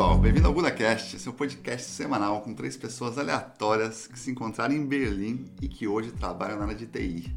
[0.00, 4.86] pessoal, bem-vindo ao GudaCast, seu podcast semanal com três pessoas aleatórias que se encontraram em
[4.86, 7.30] Berlim e que hoje trabalham na área de TI.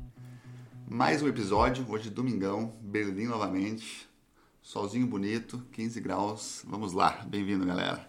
[0.88, 4.08] Mais um episódio, hoje domingão, Berlim novamente,
[4.62, 8.08] solzinho bonito, 15 graus, vamos lá, bem-vindo galera.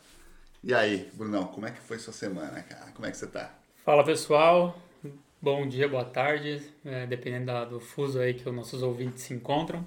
[0.62, 2.92] E aí, Brunão, como é que foi sua semana, cara?
[2.92, 3.52] Como é que você tá?
[3.84, 4.80] Fala pessoal,
[5.42, 9.84] bom dia, boa tarde, é, dependendo do fuso aí que os nossos ouvintes se encontram.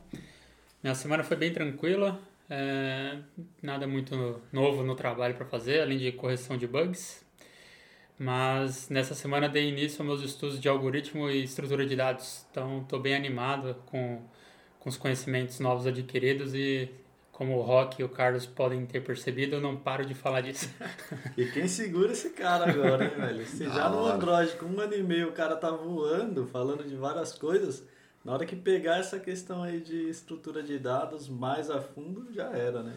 [0.84, 3.18] Minha semana foi bem tranquila, é,
[3.62, 7.26] nada muito novo no trabalho para fazer, além de correção de bugs.
[8.20, 12.46] Mas nessa semana dei início aos meus estudos de algoritmo e estrutura de dados.
[12.50, 14.22] Então estou bem animado com,
[14.80, 16.90] com os conhecimentos novos adquiridos e
[17.38, 20.74] como o Rock e o Carlos podem ter percebido, eu não paro de falar disso.
[21.38, 23.46] E quem segura esse cara agora, hein, velho?
[23.46, 26.96] Se já no Android com um ano e meio o cara tá voando, falando de
[26.96, 27.88] várias coisas,
[28.28, 32.50] na hora que pegar essa questão aí de estrutura de dados mais a fundo, já
[32.50, 32.94] era, né?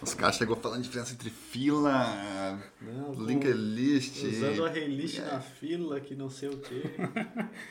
[0.00, 4.24] Os caras chegou falando diferença entre fila, não, linked list.
[4.24, 5.20] Usando a relist é.
[5.26, 6.82] na fila, que não sei o quê.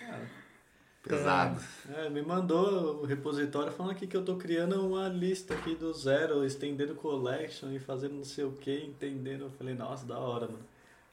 [1.02, 1.60] Pesado.
[1.96, 5.92] É, me mandou o repositório falando aqui que eu tô criando uma lista aqui do
[5.96, 9.46] zero, estendendo collection e fazendo não sei o que, entendendo.
[9.46, 10.64] Eu falei, nossa, da hora, mano.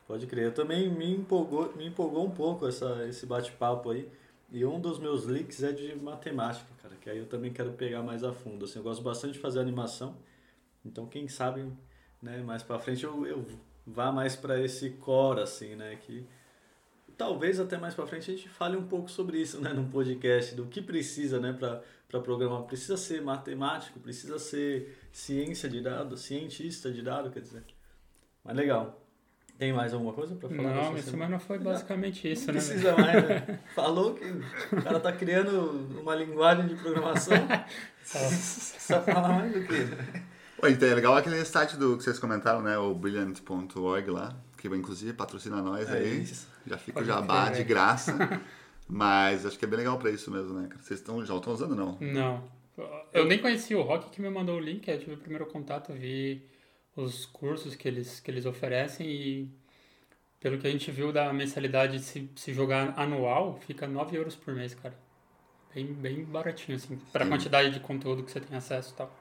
[0.07, 0.45] Pode crer.
[0.45, 4.07] Eu também me empolgou, me empolgou um pouco essa, esse bate-papo aí.
[4.53, 8.03] E um dos meus leaks é de matemática, cara, que aí eu também quero pegar
[8.03, 8.65] mais a fundo.
[8.65, 10.17] Assim, eu gosto bastante de fazer animação,
[10.85, 11.71] então quem sabe,
[12.21, 13.47] né, mais para frente eu, eu
[13.87, 16.27] vá mais para esse core, assim, né, que
[17.17, 20.55] talvez até mais para frente a gente fale um pouco sobre isso, né, no podcast,
[20.55, 22.63] do que precisa, né, para programar.
[22.63, 27.63] Precisa ser matemático, precisa ser ciência de dados, cientista de dados, quer dizer.
[28.43, 29.00] Mas legal.
[29.61, 30.75] Tem mais alguma coisa para falar?
[30.75, 32.61] Não, minha semana foi basicamente não, isso, não né?
[32.61, 33.61] precisa mais, né?
[33.77, 37.37] Falou que o cara tá criando uma linguagem de programação.
[38.03, 39.75] Só falar mais do que.
[40.63, 42.79] Oi, então é legal aquele site do que vocês comentaram, né?
[42.79, 46.23] O brilliant.org lá, que inclusive patrocina nós é aí.
[46.23, 46.49] Isso.
[46.67, 48.17] Já fica o jabá de graça.
[48.89, 50.71] Mas acho que é bem legal para isso mesmo, né?
[50.81, 51.99] Vocês estão, já estão usando, não?
[52.01, 52.45] Não.
[53.13, 55.93] Eu nem conhecia o Rock que me mandou o link, eu tive o primeiro contato,
[55.93, 56.49] vi
[56.97, 59.61] os cursos que eles, que eles oferecem e
[60.41, 64.55] pelo que a gente viu da mensalidade se, se jogar anual, fica 9 euros por
[64.55, 64.95] mês, cara.
[65.75, 69.15] Bem, bem baratinho, assim, para a quantidade de conteúdo que você tem acesso e tal.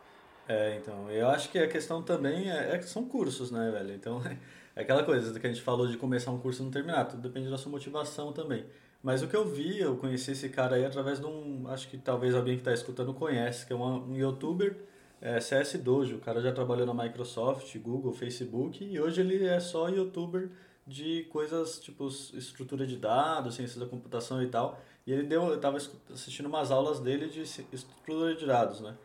[0.47, 3.93] É, então, eu acho que a questão também é, é que são cursos, né, velho?
[3.93, 4.19] Então,
[4.75, 7.21] é aquela coisa que a gente falou de começar um curso e não terminar, tudo
[7.21, 8.65] depende da sua motivação também.
[9.03, 11.97] Mas o que eu vi, eu conheci esse cara aí através de um, acho que
[11.97, 14.75] talvez alguém que está escutando conhece, que é um, um youtuber
[15.21, 16.17] é, CS Dojo.
[16.17, 20.49] O cara já trabalhou na Microsoft, Google, Facebook e hoje ele é só youtuber
[20.85, 24.79] de coisas tipo estrutura de dados, ciências da computação e tal.
[25.05, 28.95] E ele deu, eu tava assistindo umas aulas dele de estrutura de dados, né?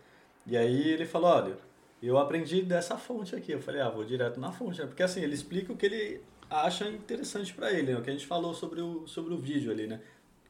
[0.46, 1.56] E aí ele falou, olha,
[2.02, 3.52] eu aprendi dessa fonte aqui.
[3.52, 4.86] Eu falei, ah, vou direto na fonte, né?
[4.86, 6.20] Porque assim, ele explica o que ele
[6.50, 7.98] acha interessante para ele, né?
[7.98, 10.00] O que a gente falou sobre o, sobre o vídeo ali, né?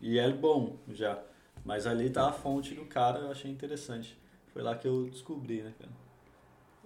[0.01, 1.23] E é bom já.
[1.65, 4.19] Mas ali tá a fonte do cara, eu achei interessante.
[4.54, 5.91] Foi lá que eu descobri, né, cara?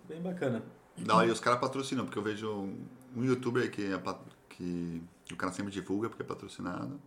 [0.08, 0.62] Bem bacana.
[0.96, 4.00] Não, e os caras patrocinam, porque eu vejo um, um youtuber que, é,
[4.48, 6.98] que o cara sempre divulga porque é patrocinado.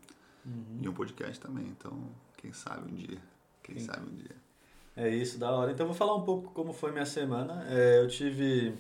[0.46, 0.80] Uhum.
[0.82, 1.92] E um podcast também, então
[2.38, 3.18] quem sabe um dia.
[3.64, 4.36] Quem sabe um dia.
[4.96, 5.72] É isso, da hora.
[5.72, 7.66] Então vou falar um pouco como foi minha semana.
[7.68, 8.74] É, eu tive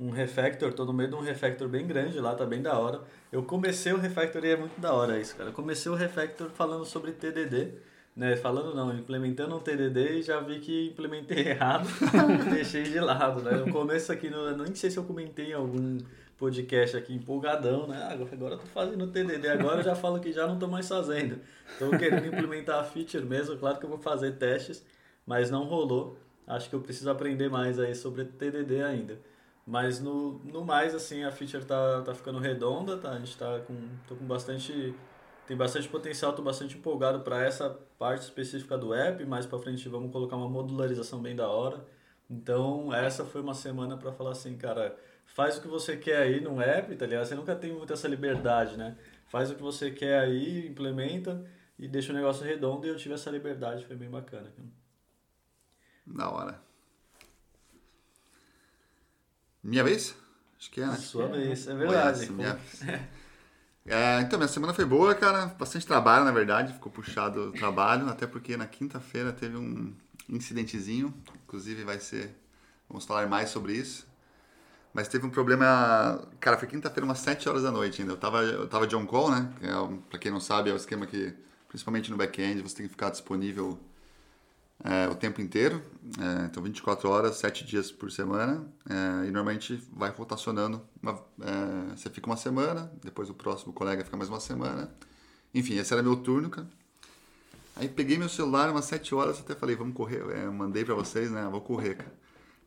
[0.00, 3.02] um refactor, tô no meio de um refactor bem grande lá, tá bem da hora.
[3.30, 5.50] Eu comecei o refactor e é muito da hora isso, cara.
[5.50, 7.87] Eu comecei o refactor falando sobre TDD
[8.18, 12.98] né, falando não, implementando um TDD e já vi que implementei errado e deixei de
[12.98, 13.52] lado, né?
[13.52, 15.98] No começo aqui, no, nem sei se eu comentei em algum
[16.36, 17.96] podcast aqui empolgadão, né?
[18.02, 20.88] Ah, agora eu tô fazendo TDD, agora eu já falo que já não tô mais
[20.88, 21.40] fazendo.
[21.78, 24.84] Tô querendo implementar a feature mesmo, claro que eu vou fazer testes,
[25.24, 26.18] mas não rolou.
[26.44, 29.16] Acho que eu preciso aprender mais aí sobre TDD ainda.
[29.64, 33.10] Mas no, no mais, assim, a feature tá, tá ficando redonda, tá?
[33.10, 33.74] A gente tá com,
[34.08, 34.92] tô com bastante
[35.48, 39.24] tem bastante potencial, estou bastante empolgado para essa parte específica do app.
[39.24, 41.82] Mais para frente vamos colocar uma modularização bem da hora.
[42.28, 46.38] Então, essa foi uma semana para falar assim, cara, faz o que você quer aí
[46.38, 47.24] no app, tá ligado?
[47.24, 48.98] Você nunca tem muito essa liberdade, né?
[49.28, 51.42] Faz o que você quer aí, implementa
[51.78, 52.86] e deixa o negócio redondo.
[52.86, 54.52] E eu tive essa liberdade, foi bem bacana.
[56.06, 56.60] Da hora.
[59.62, 60.14] Minha vez?
[60.58, 60.96] Acho que é, né?
[60.96, 62.30] Sua vez, é verdade.
[62.30, 62.58] minha...
[63.90, 65.46] É, então, minha semana foi boa, cara.
[65.46, 66.74] Bastante trabalho, na verdade.
[66.74, 69.94] Ficou puxado o trabalho, até porque na quinta-feira teve um
[70.28, 71.14] incidentezinho.
[71.44, 72.36] Inclusive, vai ser.
[72.88, 74.06] Vamos falar mais sobre isso.
[74.92, 76.20] Mas teve um problema.
[76.38, 78.12] Cara, foi quinta-feira, umas 7 horas da noite ainda.
[78.12, 79.50] Eu tava, eu tava de on-call, né?
[79.58, 81.34] Que é, pra quem não sabe, é o esquema que,
[81.68, 83.78] principalmente no back-end, você tem que ficar disponível
[84.84, 85.82] é, o tempo inteiro,
[86.18, 90.80] é, então 24 horas, 7 dias por semana, é, e normalmente vai rotacionando.
[91.02, 94.90] Uma, é, você fica uma semana, depois o próximo colega fica mais uma semana.
[95.52, 96.68] Enfim, esse era meu turno, cara.
[97.74, 100.22] Aí peguei meu celular umas 7 horas, até falei, vamos correr.
[100.30, 101.48] É, mandei pra vocês, né?
[101.50, 102.12] Vou correr, cara.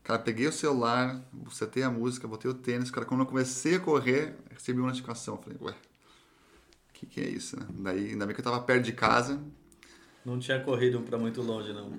[0.04, 1.22] Cara, peguei o celular,
[1.52, 2.90] setei a música, botei o tênis.
[2.90, 5.38] Cara, quando eu comecei a correr, recebi uma notificação.
[5.38, 7.66] Falei, ué, o que, que é isso, né?
[7.70, 9.40] Daí, ainda bem que eu tava perto de casa.
[10.26, 11.92] Não tinha corrido pra muito longe, não.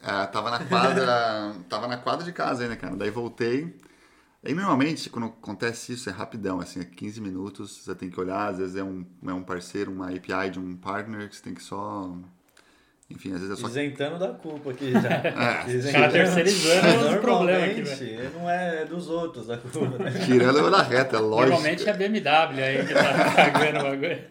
[0.00, 1.54] É, tava na quadra.
[1.68, 2.96] tava na quadra de casa ainda, cara.
[2.96, 3.76] Daí voltei.
[4.44, 8.48] Aí normalmente, quando acontece isso, é rapidão, assim, é 15 minutos, você tem que olhar,
[8.48, 11.54] às vezes é um, é um parceiro, uma API de um partner, que você tem
[11.54, 12.16] que só
[13.10, 13.68] enfim, às vezes é só.
[13.68, 15.08] Isentando da culpa aqui já.
[15.66, 15.70] é.
[15.70, 15.92] Isentando.
[15.92, 18.30] Cara terceirizando os problemas aqui, velho.
[18.34, 20.10] Não é dos outros a culpa, né?
[20.26, 21.52] Tirando da reta, é lógico.
[21.52, 24.24] Normalmente é a BMW aí que tá pagando o bagulho.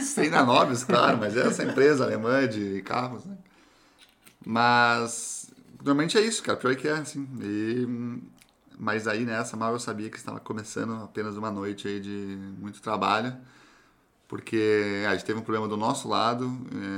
[0.00, 3.36] Sem na Nobis, claro, mas é essa empresa alemã de carros, né?
[4.44, 6.58] Mas normalmente é isso, cara.
[6.58, 7.26] Pior que é, assim.
[7.40, 7.86] E,
[8.78, 12.82] mas aí nessa mal eu sabia que estava começando apenas uma noite aí de muito
[12.82, 13.34] trabalho
[14.28, 16.46] porque a gente teve um problema do nosso lado,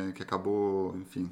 [0.09, 1.31] é, que acabou, enfim,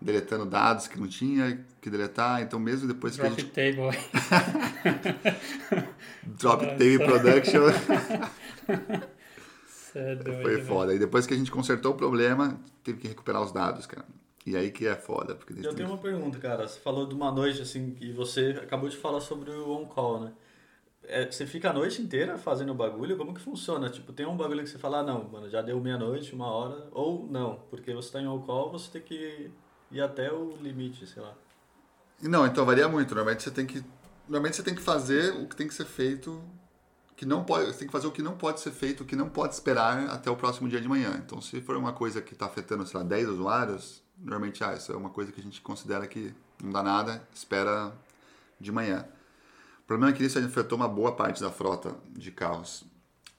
[0.00, 3.52] deletando dados que não tinha que deletar, então mesmo depois Drop que a gente...
[3.52, 3.98] table.
[6.38, 7.62] Drop table production.
[9.94, 10.94] é doido, Foi foda.
[10.94, 14.04] E depois que a gente consertou o problema, teve que recuperar os dados, cara.
[14.46, 15.34] E aí que é foda.
[15.34, 16.68] Porque Eu tenho uma pergunta, cara.
[16.68, 20.32] Você falou de uma noite, assim, e você acabou de falar sobre o on-call, né?
[21.10, 23.16] É, você fica a noite inteira fazendo o bagulho?
[23.16, 23.88] Como que funciona?
[23.88, 26.86] Tipo, tem um bagulho que você fala, ah, não, mano, já deu meia-noite, uma hora,
[26.92, 29.50] ou não, porque você tá em on-call, você tem que
[29.90, 31.32] ir até o limite, sei lá.
[32.20, 33.14] Não, então varia muito.
[33.14, 33.82] Normalmente você tem que,
[34.28, 36.42] normalmente você tem que fazer o que tem que ser feito,
[37.16, 39.16] que não pode, você tem que fazer o que não pode ser feito, o que
[39.16, 41.20] não pode esperar até o próximo dia de manhã.
[41.24, 44.92] Então, se for uma coisa que está afetando, sei lá, 10 usuários, normalmente, ah, isso
[44.92, 47.94] é uma coisa que a gente considera que não dá nada, espera
[48.60, 49.06] de manhã.
[49.88, 52.84] Problema é que isso afetou uma boa parte da frota de carros.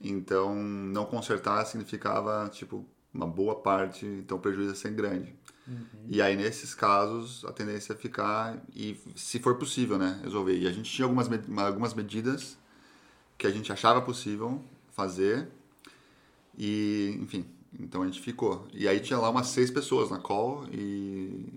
[0.02, 5.36] Então, não consertar significava, tipo, uma boa parte, então o prejuízo ia ser grande.
[5.68, 6.08] Uhum.
[6.08, 10.58] E aí, nesses casos, a tendência é ficar, e se for possível, né, resolver.
[10.58, 11.30] E a gente tinha algumas,
[11.60, 12.58] algumas medidas
[13.38, 14.60] que a gente achava possível
[14.90, 15.48] fazer,
[16.58, 17.46] e, enfim,
[17.80, 18.68] então a gente ficou.
[18.74, 21.54] E aí tinha lá umas seis pessoas na call, e...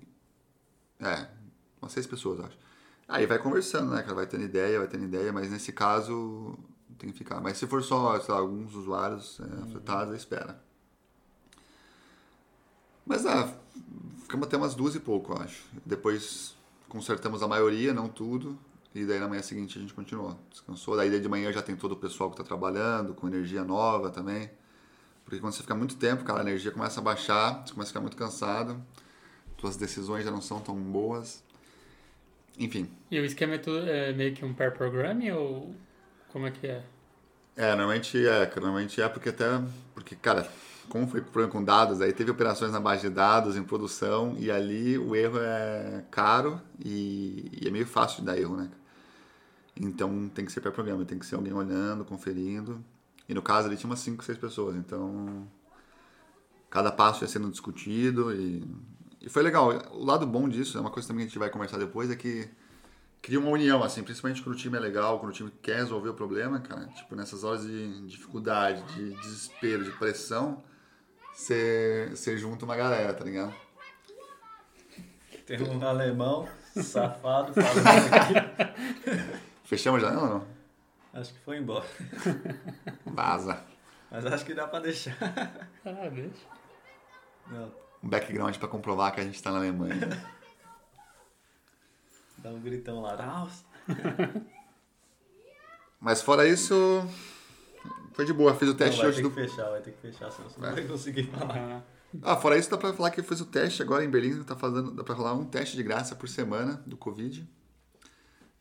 [1.00, 1.28] É,
[1.80, 2.61] umas seis pessoas, acho.
[3.12, 4.14] Aí vai conversando, né, cara?
[4.14, 6.58] Vai tendo ideia, vai tendo ideia, mas nesse caso
[6.98, 7.42] tem que ficar.
[7.42, 9.64] Mas se for só, sei lá, alguns usuários é, uhum.
[9.64, 10.58] afetados, espera.
[13.04, 13.52] Mas ah,
[14.22, 15.62] ficamos até umas duas e pouco, eu acho.
[15.84, 16.56] Depois
[16.88, 18.58] consertamos a maioria, não tudo.
[18.94, 20.38] E daí na manhã seguinte a gente continuou.
[20.50, 20.96] Descansou.
[20.96, 24.50] Daí de manhã já tem todo o pessoal que está trabalhando, com energia nova também.
[25.22, 27.92] Porque quando você fica muito tempo, cara, a energia começa a baixar, você começa a
[27.92, 28.82] ficar muito cansado.
[29.60, 31.44] Suas decisões já não são tão boas.
[32.58, 32.88] Enfim.
[33.10, 35.74] E o esquema é, tudo, é meio que um pair programming ou
[36.32, 36.82] como é que é?
[37.56, 39.44] É, normalmente é, normalmente é porque até,
[39.94, 40.48] porque, cara,
[40.88, 44.50] como foi problema com dados, aí teve operações na base de dados em produção e
[44.50, 48.70] ali o erro é caro e, e é meio fácil de dar erro, né?
[49.78, 52.82] Então tem que ser pair programa, tem que ser alguém olhando, conferindo.
[53.28, 55.46] E no caso ali tinha umas 5, 6 pessoas, então
[56.70, 58.62] cada passo ia sendo discutido e
[59.22, 59.70] e foi legal.
[59.92, 62.16] O lado bom disso, é uma coisa também que a gente vai conversar depois, é
[62.16, 62.48] que
[63.22, 66.08] cria uma união, assim, principalmente quando o time é legal, quando o time quer resolver
[66.08, 66.86] o problema, cara.
[66.88, 70.62] Tipo, nessas horas de dificuldade, de desespero, de pressão,
[71.32, 73.54] você, junta uma galera, tá ligado?
[75.46, 79.42] Tem um alemão safado falando aqui.
[79.64, 80.46] Fechamos já, não, não?
[81.14, 81.86] Acho que foi embora.
[83.06, 83.62] Vaza.
[84.10, 85.16] Mas acho que dá pra deixar.
[85.84, 86.46] Ah, deixa.
[87.50, 89.96] Não, um background para comprovar que a gente está na Alemanha.
[92.38, 93.48] Dá um gritão lá.
[96.00, 96.74] Mas fora isso,
[98.12, 98.54] foi de boa.
[98.54, 99.30] Fiz o teste não, vai hoje ter do.
[99.30, 100.62] Que fechar, vai ter que fechar, senão você é.
[100.66, 101.84] não vai conseguir falar.
[102.20, 104.42] Ah, fora isso, dá pra falar que eu fiz o teste agora em Berlim.
[104.42, 107.48] Tá fazendo, dá pra rolar um teste de graça por semana do Covid.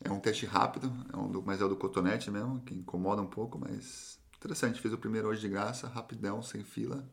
[0.03, 3.27] É um teste rápido, é um, mas é o do cotonete mesmo, que incomoda um
[3.27, 4.79] pouco, mas interessante.
[4.79, 7.03] Fiz o primeiro hoje de graça, rapidão, sem fila.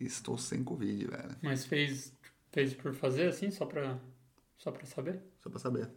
[0.00, 1.36] Estou sem Covid, velho.
[1.42, 2.12] Mas fez,
[2.52, 3.98] fez por fazer assim, só pra,
[4.56, 5.20] só pra saber?
[5.42, 5.90] Só pra saber.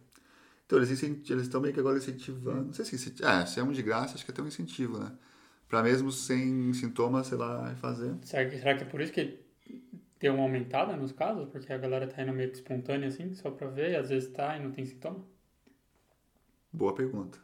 [0.66, 2.64] Então, eles, eles estão meio que agora incentivando.
[2.66, 4.98] Não sei se, é, se é um de graça, acho que é até um incentivo,
[4.98, 5.12] né?
[5.68, 8.14] Pra mesmo sem sintomas, sei lá, fazer.
[8.22, 9.40] Será que, será que é por isso que
[10.18, 11.48] deu uma aumentada nos casos?
[11.48, 14.30] Porque a galera tá indo meio que espontânea assim, só pra ver, e às vezes
[14.30, 15.24] tá e não tem sintoma?
[16.72, 17.38] Boa pergunta.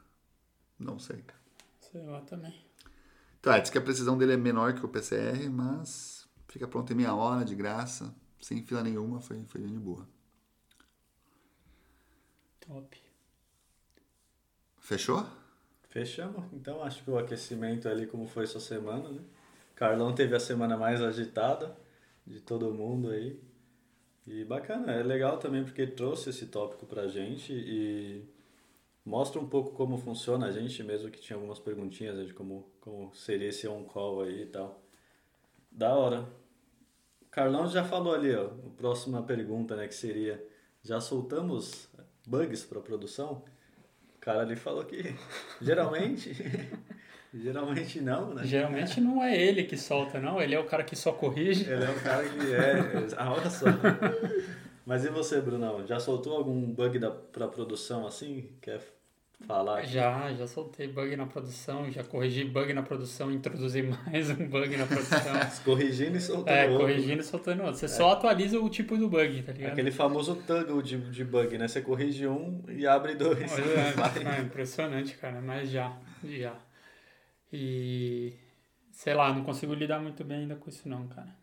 [0.79, 1.23] Não sei.
[1.81, 2.55] Sei lá também.
[3.43, 6.18] Tá, diz que a precisão dele é menor que o PCR, mas
[6.49, 10.09] fica pronto em meia hora, de graça, sem fila nenhuma, foi, foi bem de boa.
[12.61, 13.01] Top.
[14.81, 15.25] Fechou?
[15.89, 16.45] Fechamos.
[16.53, 19.23] Então acho que o aquecimento ali, como foi sua semana, né?
[19.75, 21.77] Carlão teve a semana mais agitada
[22.27, 23.41] de todo mundo aí.
[24.27, 28.29] E bacana, é legal também porque trouxe esse tópico pra gente e
[29.05, 32.69] mostra um pouco como funciona a gente mesmo que tinha algumas perguntinhas né, de como,
[32.81, 34.83] como seria esse on-call aí e tal.
[35.79, 36.27] Da hora.
[37.23, 40.45] O Carlão já falou ali, ó, a próxima pergunta, né, que seria,
[40.83, 41.89] já soltamos
[42.27, 43.45] bugs para produção?
[44.17, 45.15] O cara ali falou que
[45.63, 46.35] geralmente,
[47.33, 48.45] geralmente não, né?
[48.45, 50.43] Geralmente não é ele que solta, não.
[50.43, 51.71] Ele é o cara que só corrige.
[51.71, 53.17] Ele é o cara que é.
[53.17, 53.67] Ah, olha só.
[54.85, 55.87] Mas e você, Brunão?
[55.87, 58.51] Já soltou algum bug da, pra produção assim?
[58.61, 58.81] Quer
[59.47, 59.85] falar?
[59.85, 64.77] Já, já soltei bug na produção, já corrigi bug na produção, introduzi mais um bug
[64.77, 65.19] na produção.
[65.65, 66.79] Corrigindo e soltando é, outro.
[66.79, 67.79] corrigindo e soltando outro.
[67.79, 69.73] Você só atualiza o tipo do bug, tá ligado?
[69.73, 71.69] Aquele famoso toggle de, de bug, né?
[71.69, 73.53] Você corrige um e abre dois.
[73.53, 76.55] Olha, é, é impressionante, cara, mas já, já.
[77.53, 78.35] E
[78.93, 81.37] sei lá, não consigo lidar muito bem ainda com isso não, cara.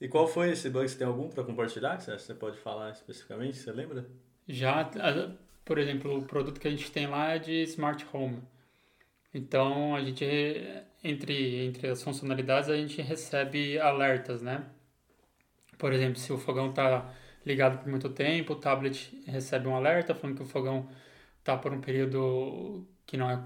[0.00, 0.88] E qual foi esse bug?
[0.88, 3.58] Você tem algum pra compartilhar você pode falar especificamente?
[3.58, 4.06] Você lembra?
[4.48, 4.90] Já,
[5.64, 8.42] por exemplo, o produto que a gente tem lá é de smart home.
[9.34, 10.24] Então, a gente
[11.04, 14.66] entre entre as funcionalidades a gente recebe alertas, né?
[15.78, 17.12] Por exemplo, se o fogão está
[17.44, 20.88] ligado por muito tempo, o tablet recebe um alerta falando que o fogão
[21.38, 23.42] está por um período que não é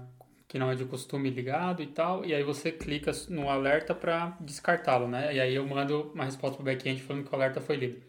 [0.47, 4.37] que não é de costume ligado e tal, e aí você clica no alerta para
[4.39, 5.35] descartá-lo, né?
[5.35, 8.01] E aí eu mando uma resposta para o back-end falando que o alerta foi lido.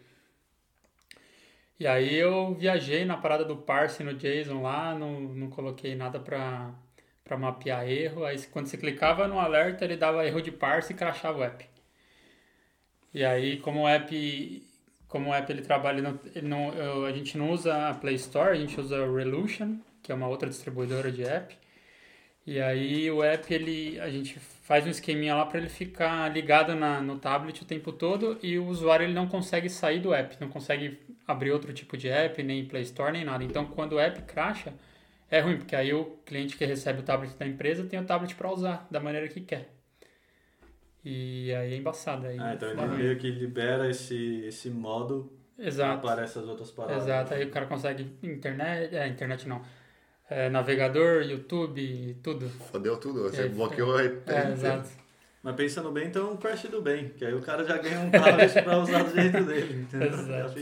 [1.79, 6.19] E aí eu viajei na parada do parse no JSON lá, não, não coloquei nada
[6.19, 6.73] para
[7.23, 8.23] para mapear erro.
[8.25, 11.67] Aí quando você clicava no alerta, ele dava erro de parse e crashava o app.
[13.13, 14.63] E aí como o app
[15.07, 18.15] como o app ele trabalha, não, ele não, eu- a gente não usa a Play
[18.15, 21.57] Store, a gente usa o Relution, que é uma outra distribuidora de app.
[22.47, 26.75] E aí o app ele a gente faz um esqueminha lá para ele ficar ligado
[26.75, 30.35] na, no tablet o tempo todo e o usuário ele não consegue sair do app,
[30.41, 33.45] não consegue abrir outro tipo de app, nem Play Store, nem nada.
[33.45, 34.73] Então quando o app crasha,
[35.31, 38.35] é ruim, porque aí o cliente que recebe o tablet da empresa tem o tablet
[38.35, 39.69] para usar da maneira que quer.
[41.01, 42.27] E aí é embaçado.
[42.27, 42.97] Aí Ah, então ele ruim.
[42.97, 46.05] meio que libera esse, esse modo Exato.
[46.05, 47.03] aparece as outras paradas.
[47.03, 49.61] Exato, aí o cara consegue internet, é, internet não,
[50.29, 52.49] é, navegador, YouTube, tudo.
[52.71, 53.23] Fodeu tudo.
[53.23, 54.89] Você É, bloqueou a É, exato.
[55.43, 58.09] Mas pensando bem, então o crash do bem, que aí o cara já ganha um
[58.11, 59.81] tablet pra usar do jeito dele.
[59.81, 60.07] entendeu?
[60.19, 60.59] Exato.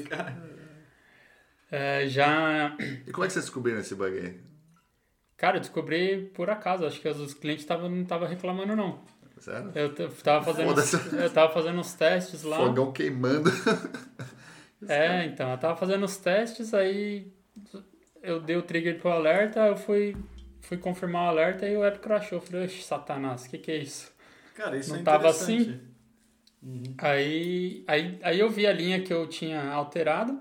[1.72, 2.76] É, já,
[3.08, 4.38] E como é que você descobriu esse bug aí?
[5.36, 9.04] cara, eu descobri por acaso, acho que os clientes tavam, não estavam reclamando não.
[9.40, 9.72] Sério?
[9.76, 11.16] Eu tava fazendo, Foda-se.
[11.16, 12.58] eu tava fazendo uns testes lá.
[12.58, 13.50] Fogão queimando.
[14.88, 17.34] É, então, eu tava fazendo os testes, aí
[18.26, 20.16] eu dei o trigger pro alerta, eu fui,
[20.62, 22.40] fui confirmar o alerta e o app crashou.
[22.40, 24.12] Eu falei, satanás, o que que é isso?
[24.56, 25.80] Cara, isso Não é tava assim?
[26.64, 26.96] Uhum.
[26.98, 30.40] Aí, aí, aí eu vi a linha que eu tinha alterado,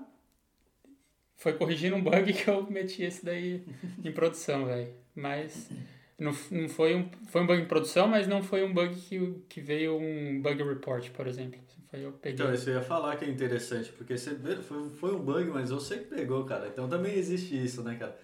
[1.35, 3.63] foi corrigindo um bug que eu meti esse daí
[4.03, 4.91] em produção, velho.
[5.13, 5.69] Mas
[6.17, 9.43] não, não foi um, foi um bug em produção, mas não foi um bug que,
[9.47, 11.59] que veio um bug report, por exemplo.
[11.89, 12.33] Foi eu peguei.
[12.33, 15.69] Então, isso eu ia falar que é interessante, porque você foi, foi um bug, mas
[15.69, 16.67] você que pegou, cara.
[16.67, 18.17] Então também existe isso, né, cara?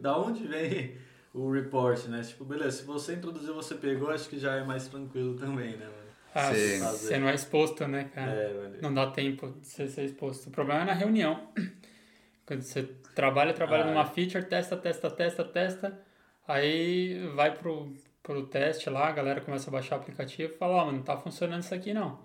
[0.00, 0.96] Da onde vem
[1.32, 2.22] o report, né?
[2.22, 5.84] Tipo, beleza, se você introduziu, você pegou, acho que já é mais tranquilo também, né,
[5.86, 6.06] mano?
[6.34, 6.80] Ah, Sim.
[6.80, 8.30] você não é exposto, né, cara?
[8.32, 8.82] É, velho.
[8.82, 10.48] Não dá tempo de você ser exposto.
[10.48, 11.48] O problema é na reunião.
[12.46, 12.82] Quando você
[13.14, 14.06] trabalha, trabalha Ah, numa é.
[14.06, 15.98] feature, testa, testa, testa, testa.
[16.46, 20.74] Aí vai pro, pro teste lá, a galera começa a baixar o aplicativo e fala,
[20.74, 22.20] ó, mas não tá funcionando isso aqui não.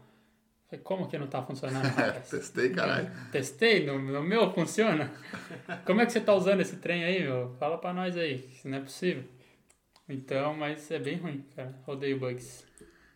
[0.78, 1.84] Como que não tá funcionando?
[1.84, 2.30] rapaz?
[2.32, 3.12] Testei, caralho.
[3.32, 5.12] Testei, no, no meu funciona.
[5.86, 7.54] Como é que você tá usando esse trem aí, meu?
[7.60, 9.24] Fala pra nós aí, isso não é possível.
[10.08, 11.74] Então, mas é bem ruim, cara.
[11.88, 12.66] Odeio bugs.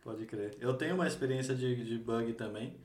[0.03, 0.55] Pode crer.
[0.59, 2.75] Eu tenho uma experiência de, de bug também,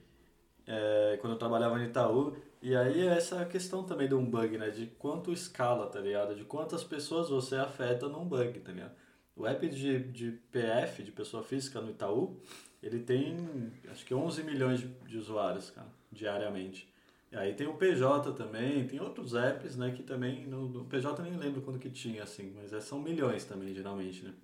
[0.67, 4.57] é, quando eu trabalhava no Itaú, e aí é essa questão também de um bug,
[4.57, 4.71] né?
[4.71, 6.35] De quanto escala, tá ligado?
[6.35, 8.93] De quantas pessoas você afeta num bug, tá ligado?
[9.41, 12.39] O app de, de PF, de pessoa física no Itaú,
[12.83, 16.87] ele tem acho que 11 milhões de, de usuários, cara, diariamente.
[17.33, 21.23] E aí tem o PJ também, tem outros apps, né, que também, no, no PJ
[21.23, 24.35] nem lembro quando que tinha, assim, mas é, são milhões também, geralmente, né?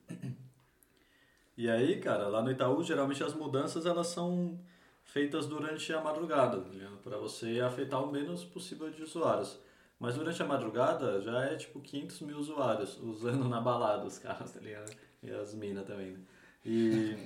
[1.58, 4.58] E aí, cara, lá no Itaú, geralmente as mudanças elas são
[5.02, 6.64] feitas durante a madrugada,
[7.02, 9.58] para você afetar o menos possível de usuários.
[9.98, 14.52] Mas durante a madrugada já é tipo 500 mil usuários usando na balada os caras,
[14.52, 14.94] tá ligado?
[15.22, 16.20] E as minas também, né?
[16.64, 17.16] E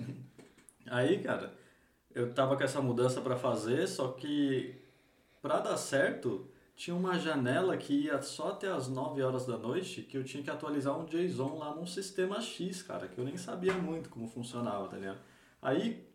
[0.87, 1.53] aí, cara,
[2.15, 4.77] eu tava com essa mudança para fazer, só que
[5.43, 6.47] para dar certo
[6.77, 10.43] tinha uma janela que ia só até as 9 horas da noite, que eu tinha
[10.43, 14.27] que atualizar um JSON lá num sistema X, cara, que eu nem sabia muito como
[14.27, 15.19] funcionava, tá ligado?
[15.61, 16.09] Aí,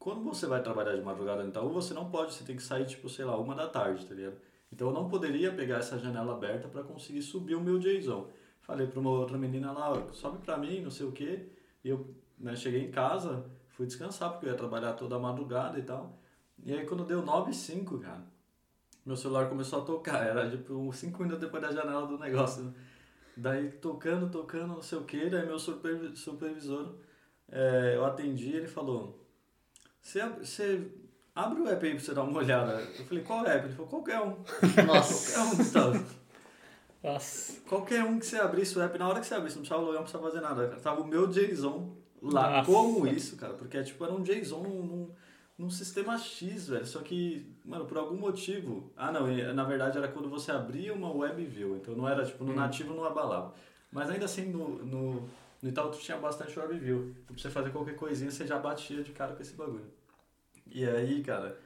[0.00, 2.84] quando você vai trabalhar de madrugada no Itaú, você não pode, você tem que sair,
[2.84, 4.36] tipo, sei lá, uma da tarde, tá ligado?
[4.72, 8.28] Então eu não poderia pegar essa janela aberta para conseguir subir o meu JSON.
[8.62, 11.50] Falei para uma outra menina lá, sobe para mim, não sei o quê.
[11.84, 15.78] E eu né, cheguei em casa, fui descansar, porque eu ia trabalhar toda a madrugada
[15.78, 16.18] e tal.
[16.64, 18.24] E aí quando deu 9 e 5, cara,
[19.04, 20.24] meu celular começou a tocar.
[20.26, 22.62] Era tipo 5 minutos depois da janela do negócio.
[22.64, 22.72] Né?
[23.36, 25.28] Daí tocando, tocando, não sei o que.
[25.28, 26.94] Daí meu supervisor,
[27.50, 29.26] é, eu atendi ele falou:
[30.00, 30.92] Você
[31.34, 32.80] abre o app aí pra você dar uma olhada.
[32.98, 33.66] Eu falei: Qual app?
[33.66, 34.36] Ele falou: Qualquer um.
[34.86, 35.32] Nossa.
[35.32, 36.04] Qualquer um, Gustavo.
[37.02, 37.60] Nossa.
[37.68, 39.96] Qualquer um que você abrisse o app, na hora que você abrisse, não precisava logar,
[39.96, 40.68] não precisava fazer nada.
[40.68, 40.80] Cara.
[40.80, 42.50] Tava o meu JSON lá.
[42.50, 42.70] Nossa.
[42.70, 43.54] Como isso, cara?
[43.54, 45.10] Porque tipo, era um JSON num, num,
[45.58, 46.86] num sistema X, velho.
[46.86, 48.92] Só que, mano, por algum motivo.
[48.96, 51.76] Ah, não, na verdade era quando você abria uma web view.
[51.76, 52.56] Então não era, tipo, no hum.
[52.56, 53.54] nativo não abalava.
[53.90, 55.28] Mas ainda assim, no, no,
[55.60, 57.14] no Itaú tu tinha bastante web view.
[57.26, 60.01] Pra você fazer qualquer coisinha, você já batia de cara com esse bagulho.
[60.74, 61.58] E aí, cara,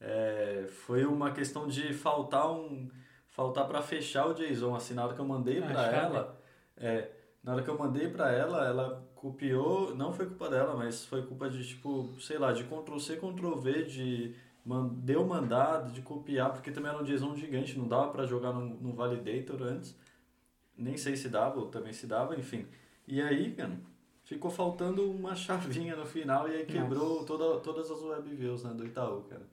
[0.00, 2.90] é, foi uma questão de faltar um
[3.28, 6.40] faltar para fechar o JSON, assim, na hora que eu mandei para ela,
[6.76, 7.08] é,
[7.40, 11.22] na hora que eu mandei para ela, ela copiou, não foi culpa dela, mas foi
[11.22, 14.34] culpa de, tipo, sei lá, de Ctrl-C, Ctrl-V, de
[14.64, 18.52] man, deu mandado, de copiar, porque também era um JSON gigante, não dava para jogar
[18.52, 19.96] no, no Validator antes,
[20.76, 22.66] nem sei se dava, ou também se dava, enfim.
[23.06, 23.78] E aí, cara,
[24.28, 28.74] ficou faltando uma chavinha no final e aí quebrou toda, todas as web views né,
[28.74, 29.46] do Itaú, cara.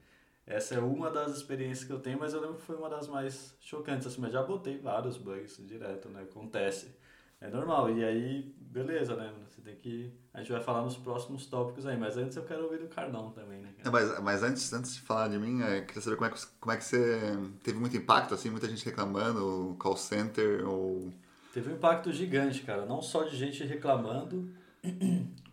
[0.46, 3.08] Essa é uma das experiências que eu tenho, mas eu lembro que foi uma das
[3.08, 6.22] mais chocantes, assim, mas já botei vários bugs direto, né?
[6.22, 6.94] Acontece.
[7.42, 7.90] É normal.
[7.90, 9.34] E aí, beleza, né?
[9.48, 10.14] Você tem que.
[10.32, 13.32] A gente vai falar nos próximos tópicos aí, mas antes eu quero ouvir do Carnão
[13.32, 13.70] também, né?
[13.84, 16.48] É, mas mas antes, antes de falar de mim, eu queria saber como é, que,
[16.60, 17.20] como é que você.
[17.64, 21.12] Teve muito impacto, assim, muita gente reclamando, call center ou.
[21.54, 22.86] Teve um impacto gigante, cara.
[22.86, 24.48] Não só de gente reclamando,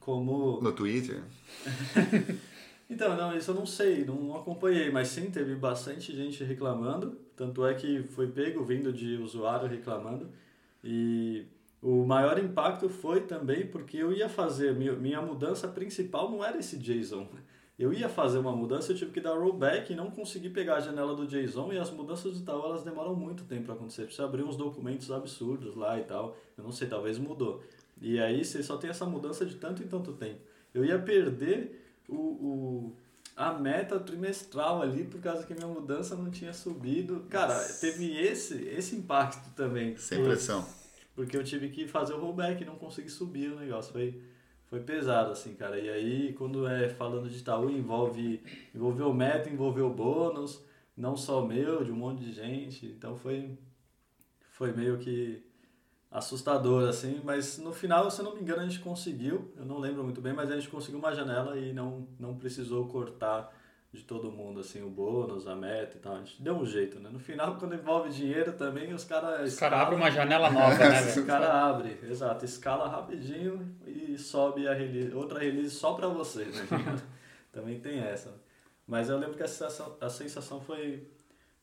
[0.01, 0.61] como.
[0.61, 1.23] No Twitter?
[2.91, 7.65] Então, não, isso eu não sei, não acompanhei, mas sim, teve bastante gente reclamando, tanto
[7.65, 10.29] é que foi pego vindo de usuário reclamando,
[10.85, 11.47] e
[11.81, 16.77] o maior impacto foi também porque eu ia fazer, minha mudança principal não era esse
[16.77, 17.29] JSON,
[17.79, 20.81] eu ia fazer uma mudança, eu tive que dar rollback e não consegui pegar a
[20.81, 24.03] janela do JSON e as mudanças e tal, elas demoram muito tempo para acontecer.
[24.05, 26.37] Precisa abrir uns documentos absurdos lá e tal.
[26.57, 27.61] Eu não sei, talvez mudou.
[28.03, 30.41] E aí você só tem essa mudança de tanto em tanto tempo.
[30.75, 32.97] Eu ia perder o, o,
[33.37, 37.27] a meta trimestral ali por causa que minha mudança não tinha subido.
[37.31, 39.97] Cara, teve esse, esse impacto também.
[39.97, 40.67] Sem pressão.
[41.15, 43.93] Porque eu tive que fazer o rollback e não consegui subir o negócio.
[43.93, 44.21] Foi,
[44.67, 45.79] foi pesado, assim, cara.
[45.79, 48.43] E aí, quando é falando de Itaú, envolve
[48.75, 50.61] envolveu meta, envolveu bônus,
[50.97, 52.87] não só meu, de um monte de gente.
[52.87, 53.57] Então foi,
[54.51, 55.52] foi meio que
[56.13, 59.79] assustador, assim, mas no final, se eu não me engano, a gente conseguiu, eu não
[59.79, 63.51] lembro muito bem, mas a gente conseguiu uma janela e não, não precisou cortar
[63.91, 66.15] de todo mundo, assim, o bônus, a meta e tal.
[66.15, 67.11] A gente deu um jeito, né?
[67.11, 69.53] No final, quando envolve dinheiro também, os caras...
[69.53, 71.21] Os caras abrem uma janela nova, né, velho?
[71.21, 72.45] Os caras abrem, exato.
[72.45, 76.67] Escala rapidinho e sobe a release, outra release só pra você, né?
[77.53, 78.33] também tem essa.
[78.87, 81.07] Mas eu lembro que a sensação, a sensação foi,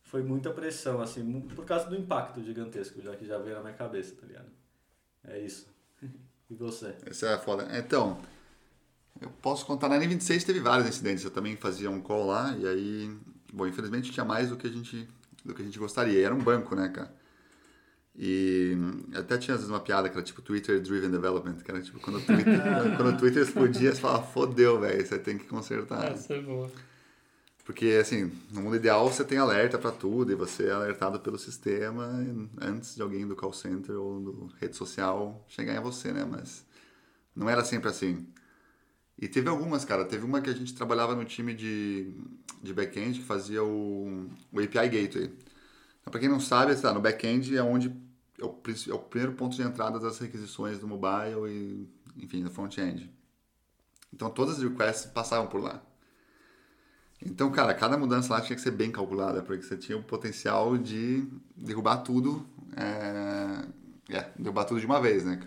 [0.10, 3.74] foi muita pressão, assim, por causa do impacto gigantesco, já que já veio na minha
[3.74, 4.50] cabeça, tá ligado?
[5.24, 5.67] É isso.
[6.52, 6.95] E você?
[7.06, 7.67] Isso é foda.
[7.78, 8.19] Então,
[9.22, 12.67] eu posso contar, na N26 teve vários incidentes, eu também fazia um call lá, e
[12.67, 13.15] aí,
[13.54, 15.08] bom, infelizmente tinha mais do que a gente,
[15.45, 17.13] do que a gente gostaria, e era um banco, né, cara?
[18.17, 18.76] E
[19.13, 22.00] até tinha às vezes uma piada que era tipo Twitter Driven Development, que era tipo
[22.00, 22.60] quando o Twitter,
[22.98, 26.13] quando o Twitter explodia, você fala, fodeu, velho, você tem que consertar.
[26.13, 26.72] Essa é boa.
[27.69, 31.38] Porque, assim, no mundo ideal você tem alerta para tudo e você é alertado pelo
[31.38, 32.03] sistema
[32.60, 36.25] antes de alguém do call center ou do rede social chegar em você, né?
[36.25, 36.65] Mas
[37.36, 38.27] não era sempre assim.
[39.19, 40.03] E teve algumas, cara.
[40.03, 42.12] Teve uma que a gente trabalhava no time de,
[42.60, 45.25] de back-end que fazia o, o API Gateway.
[46.01, 47.95] Então, para quem não sabe, tá, no back-end é onde
[48.39, 52.49] é o, é o primeiro ponto de entrada das requisições do mobile e, enfim, do
[52.49, 53.13] front-end.
[54.12, 55.84] Então, todas as requests passavam por lá.
[57.25, 60.77] Então, cara, cada mudança lá tinha que ser bem calculada, porque você tinha o potencial
[60.77, 62.45] de derrubar tudo,
[62.77, 65.39] é, é, derrubar tudo de uma vez, né?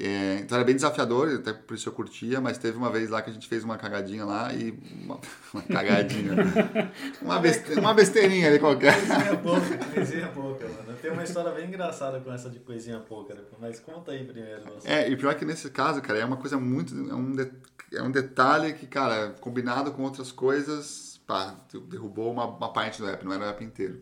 [0.00, 3.20] É, então era bem desafiador, até por isso eu curtia, mas teve uma vez lá
[3.20, 4.70] que a gente fez uma cagadinha lá e.
[5.02, 5.18] Uma,
[5.52, 6.34] uma cagadinha.
[7.20, 8.94] uma, beste, uma besteirinha ali qualquer.
[8.94, 10.96] Coisinha pouca, coisinha pouca, mano.
[11.02, 14.62] Tem uma história bem engraçada com essa de coisinha pouca, mas conta aí primeiro.
[14.74, 14.88] Você.
[14.88, 16.94] É, e pior que nesse caso, cara, é uma coisa muito.
[16.94, 17.50] É um, de,
[17.92, 21.56] é um detalhe que, cara, combinado com outras coisas, pá,
[21.88, 24.00] derrubou uma, uma parte do app, não era o app inteiro.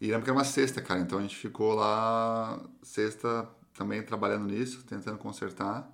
[0.00, 3.46] E lembro que era uma sexta, cara, então a gente ficou lá sexta
[3.76, 5.90] também trabalhando nisso, tentando consertar.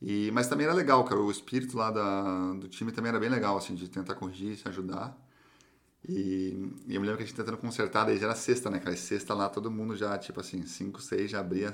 [0.00, 3.28] E, mas também era legal, cara, o espírito lá da, do time também era bem
[3.28, 5.16] legal, assim, de tentar corrigir, se ajudar.
[6.08, 8.78] E, e eu me lembro que a gente tentando consertar, daí já era sexta, né,
[8.78, 8.94] cara?
[8.94, 11.72] E sexta lá todo mundo já, tipo assim, cinco, seis, já abria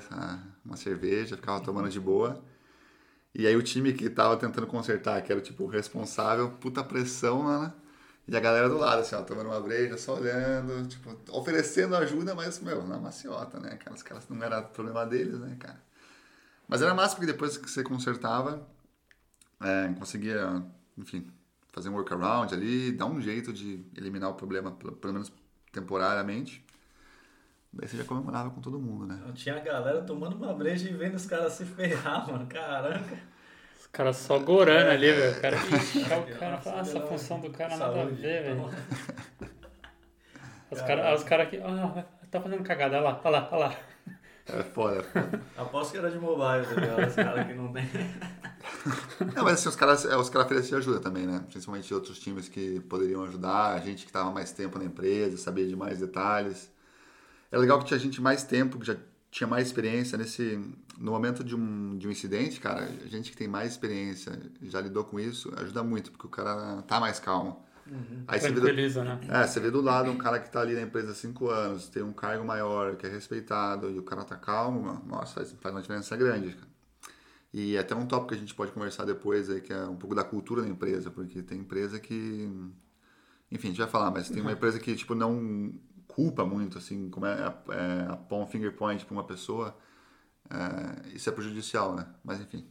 [0.65, 2.43] uma cerveja, ficava tomando de boa.
[3.33, 7.43] E aí o time que tava tentando consertar, que era tipo o responsável, puta pressão,
[7.43, 7.73] mano.
[8.27, 12.33] E a galera do lado, assim, ó, tomando uma breja, só olhando, tipo, oferecendo ajuda,
[12.33, 13.77] mas, meu, na maciota, né?
[13.91, 15.79] Os caras não era problema deles, né, cara?
[16.67, 18.67] Mas era massa porque depois que você consertava,
[19.61, 20.63] é, conseguia,
[20.97, 21.27] enfim,
[21.71, 25.31] fazer um workaround ali, dar um jeito de eliminar o problema, pelo menos
[25.71, 26.65] temporariamente.
[27.71, 29.21] Daí você já comemorava com todo mundo, né?
[29.35, 32.47] Tinha a galera tomando uma breja e vendo os caras se ferrar, mano.
[32.47, 33.34] Caramba.
[33.85, 35.37] Os caras só gorando ali, velho.
[35.37, 38.69] O cara, o cara fala, ah, essa função do cara nada a ver, velho.
[40.71, 43.75] Os caras cara aqui, ah, tá fazendo cagada, olha lá, olha lá, olha lá.
[44.47, 45.41] É foda, é foda.
[45.55, 47.83] Aposto que era de mobile, tá Os caras que não tem.
[49.35, 51.45] Não, mas assim, os caras, é, os caras ofereciam ajuda também, né?
[51.47, 55.67] Principalmente outros times que poderiam ajudar, a gente que estava mais tempo na empresa, sabia
[55.67, 56.71] de mais detalhes.
[57.51, 58.97] É legal que tinha gente mais tempo, que já
[59.35, 60.57] tinha mais experiência nesse
[60.97, 64.79] no momento de um, de um incidente, cara, a gente que tem mais experiência, já
[64.79, 67.61] lidou com isso, ajuda muito, porque o cara tá mais calmo.
[67.85, 68.23] Uhum.
[68.29, 69.19] Aí você vê, do, né?
[69.27, 71.89] é, você vê do lado um cara que tá ali na empresa há cinco anos,
[71.89, 75.75] tem um cargo maior, que é respeitado, e o cara tá calmo, nossa, faz, faz
[75.75, 76.67] uma diferença grande, cara.
[77.53, 80.15] E até um tópico que a gente pode conversar depois aí, que é um pouco
[80.15, 82.49] da cultura da empresa, porque tem empresa que.
[83.51, 84.55] Enfim, a gente vai falar, mas tem uma uhum.
[84.55, 85.73] empresa que, tipo, não
[86.15, 89.75] culpa muito, assim, como é, é a um finger point para uma pessoa,
[90.49, 92.07] é, isso é prejudicial, né?
[92.23, 92.65] Mas enfim,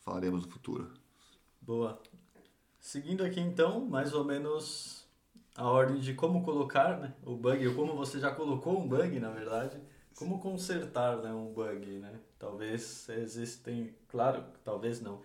[0.00, 0.90] falaremos no futuro.
[1.60, 2.00] Boa.
[2.80, 5.06] Seguindo aqui então, mais ou menos
[5.54, 9.20] a ordem de como colocar né, o bug, ou como você já colocou um bug,
[9.20, 9.78] na verdade,
[10.14, 12.18] como consertar né, um bug, né?
[12.38, 15.20] Talvez existem, claro, talvez não,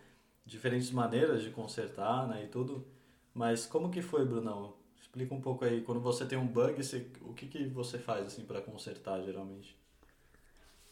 [0.45, 2.85] diferentes maneiras de consertar, né, e tudo,
[3.33, 4.80] mas como que foi, Brunão?
[5.11, 8.25] Explica um pouco aí, quando você tem um bug, você, o que, que você faz
[8.27, 9.77] assim para consertar geralmente?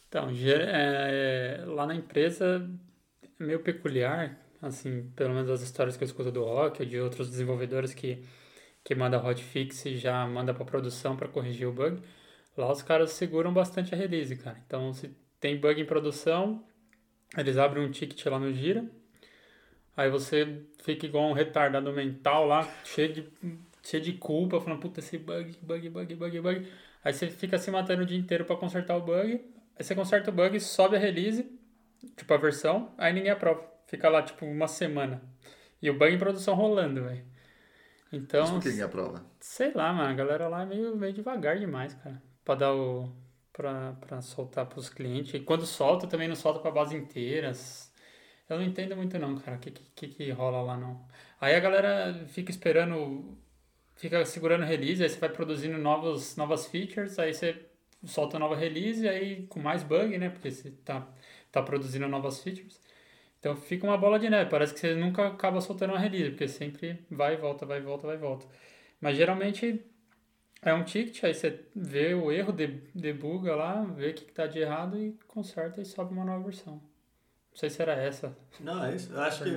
[0.06, 2.70] Então, é, lá na empresa
[3.22, 7.00] é meio peculiar, assim, pelo menos as histórias que eu escuto do Rock ou de
[7.00, 8.22] outros desenvolvedores que,
[8.84, 12.02] que manda hotfix e já manda para produção para corrigir o bug,
[12.58, 14.62] lá os caras seguram bastante a release, cara.
[14.66, 16.62] Então, se tem bug em produção,
[17.38, 18.84] eles abrem um ticket lá no Gira,
[19.96, 23.28] aí você fica igual um retardado mental lá, cheio de,
[23.82, 26.72] cheio de culpa, falando, puta, esse bug, bug, bug, bug, bug.
[27.04, 29.44] Aí você fica se matando o dia inteiro para consertar o bug,
[29.76, 31.50] aí você conserta o bug, sobe a release,
[32.16, 33.68] tipo a versão, aí ninguém aprova.
[33.86, 35.20] Fica lá, tipo, uma semana.
[35.82, 37.24] E o bug em produção rolando, velho.
[38.12, 38.42] Então.
[38.42, 39.24] Mas por que ninguém aprova?
[39.40, 40.10] Sei lá, mano.
[40.10, 42.22] A galera lá é meio, meio devagar demais, cara.
[42.44, 43.10] Pra dar o.
[43.52, 45.34] Pra, pra soltar pros clientes.
[45.34, 47.92] E quando solta, também não solta pra base inteiras.
[48.48, 49.56] Eu não entendo muito, não, cara.
[49.56, 51.04] O que, que, que rola lá, não.
[51.40, 53.36] Aí a galera fica esperando.
[54.00, 57.54] Fica segurando release, aí você vai produzindo novos, novas features, aí você
[58.02, 60.30] solta nova release, aí com mais bug, né?
[60.30, 61.06] Porque você tá,
[61.52, 62.80] tá produzindo novas features.
[63.38, 66.48] Então fica uma bola de neve, parece que você nunca acaba soltando uma release, porque
[66.48, 68.46] sempre vai e volta, vai e volta, vai e volta.
[68.98, 69.84] Mas geralmente
[70.62, 72.54] é um ticket, aí você vê o erro,
[72.94, 76.76] debuga lá, vê o que está de errado e conserta e sobe uma nova versão.
[77.50, 78.34] Não sei se era essa.
[78.60, 79.12] Não, é isso.
[79.12, 79.50] Eu acho que,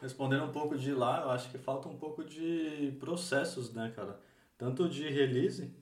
[0.00, 4.20] respondendo um pouco de lá, eu acho que falta um pouco de processos, né, cara?
[4.58, 5.74] Tanto de release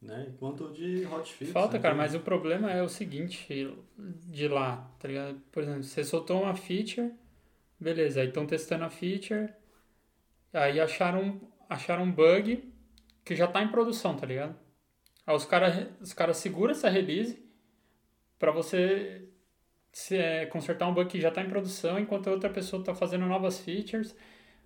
[0.00, 0.32] né?
[0.38, 1.50] Quanto de hotfix.
[1.50, 1.82] Falta, né?
[1.82, 5.40] cara, mas o problema é o seguinte, de lá, tá ligado?
[5.50, 7.12] Por exemplo, você soltou uma feature,
[7.78, 9.48] beleza, aí estão testando a feature,
[10.52, 12.72] aí acharam, acharam um bug
[13.24, 14.56] que já tá em produção, tá ligado?
[15.26, 17.44] Aí os caras os cara seguram essa release
[18.38, 19.28] para você
[19.96, 22.94] se, é, consertar um bug que já tá em produção, enquanto a outra pessoa tá
[22.94, 24.14] fazendo novas features.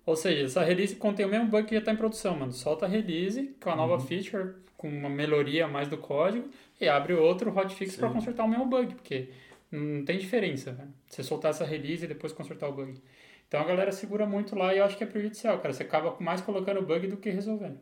[0.05, 2.51] Ou seja, essa release contém o mesmo bug que já está em produção, mano.
[2.51, 4.01] Solta a release com a nova uhum.
[4.01, 6.49] feature, com uma melhoria a mais do código,
[6.81, 9.29] e abre outro hotfix para consertar o mesmo bug, porque
[9.71, 10.93] não tem diferença, velho.
[11.07, 13.01] Você soltar essa release e depois consertar o bug.
[13.47, 15.73] Então a galera segura muito lá e eu acho que é prejudicial, cara.
[15.73, 17.79] Você acaba mais colocando bug do que resolvendo.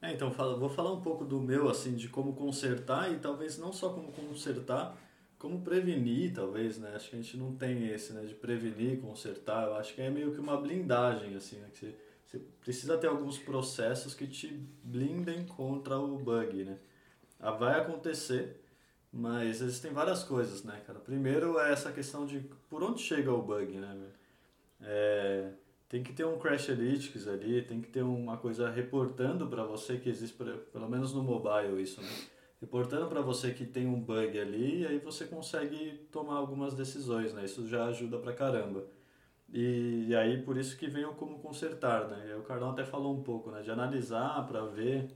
[0.00, 3.70] É, então vou falar um pouco do meu, assim, de como consertar e talvez não
[3.70, 4.96] só como consertar,
[5.38, 6.92] como prevenir, talvez, né?
[6.94, 8.24] Acho que a gente não tem esse, né?
[8.24, 9.66] De prevenir, consertar.
[9.66, 11.68] Eu acho que é meio que uma blindagem, assim, né?
[11.72, 11.94] Que você,
[12.24, 14.48] você precisa ter alguns processos que te
[14.82, 16.78] blindem contra o bug, né?
[17.38, 18.62] Ah, vai acontecer,
[19.12, 20.98] mas existem várias coisas, né, cara?
[20.98, 23.96] Primeiro é essa questão de por onde chega o bug, né?
[24.80, 25.50] É,
[25.88, 29.98] tem que ter um crash analytics ali, tem que ter uma coisa reportando para você
[29.98, 30.36] que existe,
[30.72, 32.08] pelo menos no mobile isso, né?
[32.60, 37.32] Reportando para você que tem um bug ali, e aí você consegue tomar algumas decisões,
[37.32, 37.44] né?
[37.44, 38.84] Isso já ajuda pra caramba.
[39.52, 42.30] E, e aí por isso que vem o como consertar, né?
[42.30, 43.62] E o Carlão até falou um pouco, né?
[43.62, 45.10] De analisar para ver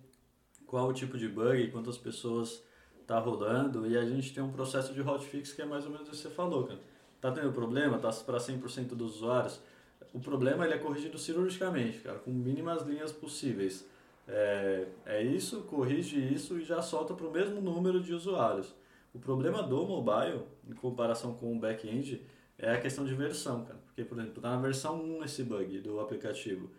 [0.66, 2.62] qual o tipo de bug, quantas pessoas
[3.06, 6.06] tá rolando, e a gente tem um processo de hotfix que é mais ou menos
[6.06, 6.80] o que você falou, cara.
[7.20, 9.60] Tá tendo problema, tá para 100% dos usuários.
[10.14, 13.86] O problema ele é corrigido cirurgicamente, cara, com mínimas linhas possíveis.
[14.28, 18.74] É, é isso, corrige isso e já solta para o mesmo número de usuários.
[19.12, 22.24] O problema do mobile, em comparação com o back-end,
[22.56, 23.80] é a questão de versão, cara.
[23.86, 26.70] Porque, por exemplo, está na versão 1 esse bug do aplicativo.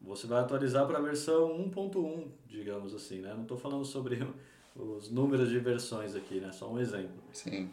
[0.00, 3.32] Você vai atualizar para a versão 1.1, digamos assim, né?
[3.32, 4.20] Não estou falando sobre
[4.76, 6.52] os números de versões aqui, né?
[6.52, 7.22] Só um exemplo.
[7.32, 7.70] Sim.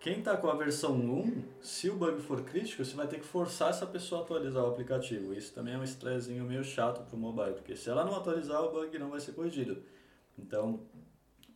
[0.00, 3.26] Quem está com a versão 1, se o bug for crítico, você vai ter que
[3.26, 5.34] forçar essa pessoa a atualizar o aplicativo.
[5.34, 8.62] Isso também é um estressinho meio chato para o mobile, porque se ela não atualizar,
[8.62, 9.82] o bug não vai ser corrigido.
[10.38, 10.86] Então,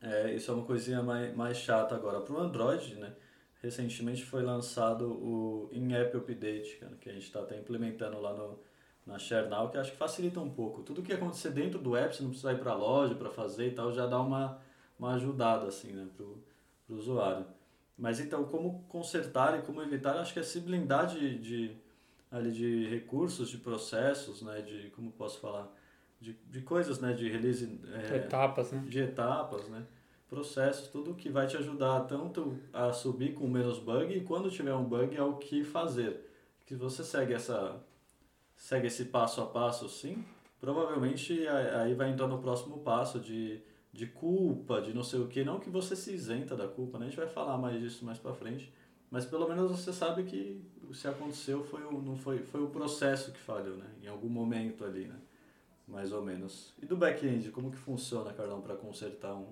[0.03, 2.21] é, isso é uma coisinha mais, mais chata agora.
[2.21, 3.15] Para o Android, né?
[3.63, 8.59] Recentemente foi lançado o In-App Update, que a gente está até implementando lá no,
[9.05, 10.83] na ShareNow, que acho que facilita um pouco.
[10.83, 13.69] Tudo que acontecer dentro do app, você não precisa ir para a loja para fazer
[13.69, 14.59] e tal, já dá uma,
[14.99, 16.43] uma ajudada assim, né, para o
[16.89, 17.45] usuário.
[18.01, 21.77] Mas então, como consertar e como evitar, acho que é se blindar de, de,
[22.31, 25.71] ali, de recursos, de processos, né, de, como posso falar,
[26.19, 27.79] de, de coisas, né, de release...
[28.11, 28.83] É, etapas, né?
[28.89, 29.85] De etapas, né?
[30.31, 34.75] Processos, tudo que vai te ajudar tanto a subir com menos bug e quando tiver
[34.75, 36.27] um bug é o que fazer.
[36.65, 37.79] Que você segue essa
[38.57, 40.25] segue esse passo a passo sim,
[40.61, 43.61] provavelmente aí vai entrar no próximo passo de
[43.93, 47.07] de culpa, de não sei o que, não que você se isenta da culpa, né?
[47.07, 48.73] A gente vai falar mais disso mais para frente,
[49.11, 50.61] mas pelo menos você sabe que
[50.95, 53.87] se aconteceu foi o, não foi, foi o processo que falhou, né?
[54.03, 55.17] Em algum momento ali, né?
[55.89, 56.73] Mais ou menos.
[56.81, 59.49] E do back-end, como que funciona, Carlão, para consertar um?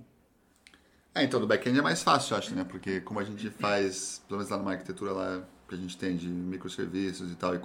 [1.14, 2.62] É, então, do back-end é mais fácil, eu acho, né?
[2.62, 6.16] Porque como a gente faz, pelo menos lá numa arquitetura lá que a gente tem
[6.16, 7.60] de microserviços e tal, e,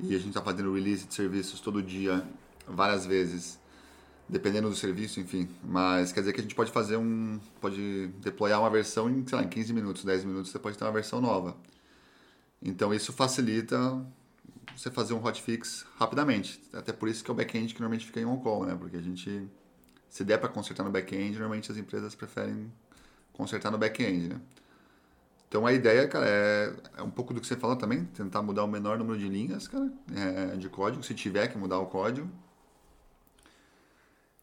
[0.00, 2.26] e a gente está fazendo release de serviços todo dia,
[2.66, 3.60] várias vezes,
[4.28, 5.48] dependendo do serviço, enfim.
[5.64, 7.40] Mas quer dizer que a gente pode fazer um.
[7.60, 10.84] pode deployar uma versão em, sei lá, em 15 minutos, 10 minutos você pode ter
[10.84, 11.56] uma versão nova.
[12.62, 14.04] Então isso facilita
[14.76, 16.60] você fazer um hotfix rapidamente.
[16.72, 18.76] Até por isso que é o back-end que normalmente fica em on-call, né?
[18.78, 19.48] Porque a gente,
[20.08, 22.70] se der para consertar no back-end, normalmente as empresas preferem
[23.32, 24.40] consertar no back-end, né?
[25.48, 28.64] Então a ideia, cara, é, é, um pouco do que você falou também, tentar mudar
[28.64, 32.30] o menor número de linhas, cara, é, de código, se tiver que mudar o código,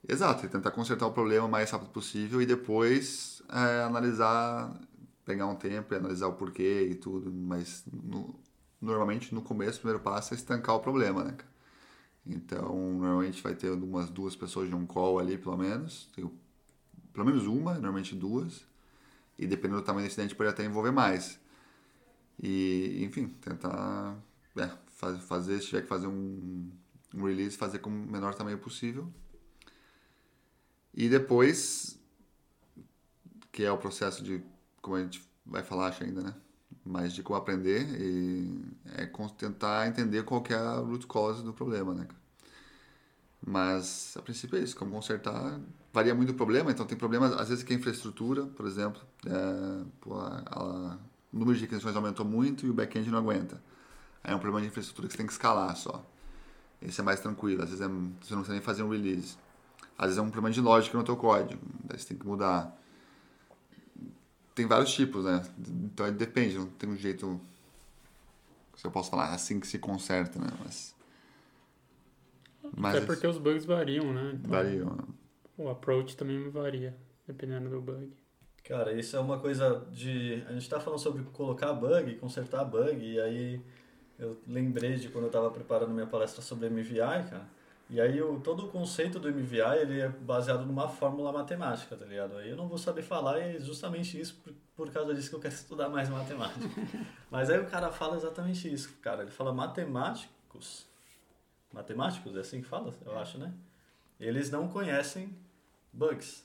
[0.07, 4.79] Exato, e tentar consertar o problema o mais rápido possível e depois é, analisar,
[5.25, 8.39] pegar um tempo e analisar o porquê e tudo, mas no,
[8.79, 11.35] normalmente no começo o primeiro passo é estancar o problema, né?
[12.25, 16.29] Então, normalmente vai ter umas duas pessoas de um call ali, pelo menos, tem
[17.13, 18.65] pelo menos uma, normalmente duas,
[19.39, 21.39] e dependendo do tamanho do incidente pode até envolver mais.
[22.41, 24.17] E, enfim, tentar
[24.57, 24.69] é,
[25.19, 26.69] fazer, se tiver que fazer um,
[27.13, 29.11] um release, fazer com o menor tamanho possível
[30.95, 31.99] e depois,
[33.51, 34.41] que é o processo de,
[34.81, 36.33] como a gente vai falar acho ainda, né?
[36.85, 38.63] Mas de como aprender e
[38.95, 39.05] é
[39.37, 42.07] tentar entender qual que é a root cause do problema, né?
[43.45, 45.59] Mas, a princípio é isso, como consertar.
[45.93, 49.85] Varia muito o problema, então tem problemas, às vezes que a infraestrutura, por exemplo, é,
[50.01, 50.97] pô, a, a,
[51.31, 53.61] o número de requisições aumentou muito e o back-end não aguenta.
[54.23, 56.03] Aí é um problema de infraestrutura que você tem que escalar só.
[56.81, 59.37] Esse é mais tranquilo, às vezes é, você não precisa nem fazer um release.
[59.97, 62.75] Às vezes é um problema de lógica no teu código, daí você tem que mudar.
[64.53, 65.41] Tem vários tipos, né?
[65.59, 67.39] Então depende, não tem um jeito
[68.75, 70.47] se eu posso falar assim que se conserta, né?
[70.63, 70.95] Mas,
[72.75, 74.33] mas Até porque os bugs variam, né?
[74.35, 74.89] Então, variam.
[74.95, 75.03] Né?
[75.57, 78.11] O approach também varia, dependendo do bug.
[78.63, 80.43] Cara, isso é uma coisa de.
[80.47, 83.61] A gente tá falando sobre colocar bug, consertar bug, e aí
[84.19, 87.47] eu lembrei de quando eu tava preparando minha palestra sobre MVI, cara.
[87.89, 92.05] E aí o, todo o conceito do MVI ele é baseado numa fórmula matemática, tá
[92.05, 92.35] ligado?
[92.37, 95.35] Aí eu não vou saber falar e é justamente isso por, por causa disso que
[95.35, 96.65] eu quero estudar mais matemática.
[97.29, 99.21] Mas aí o cara fala exatamente isso, cara.
[99.21, 100.87] Ele fala matemáticos.
[101.71, 103.53] Matemáticos, é assim que fala, eu acho, né?
[104.19, 105.35] Eles não conhecem
[105.93, 106.43] bugs.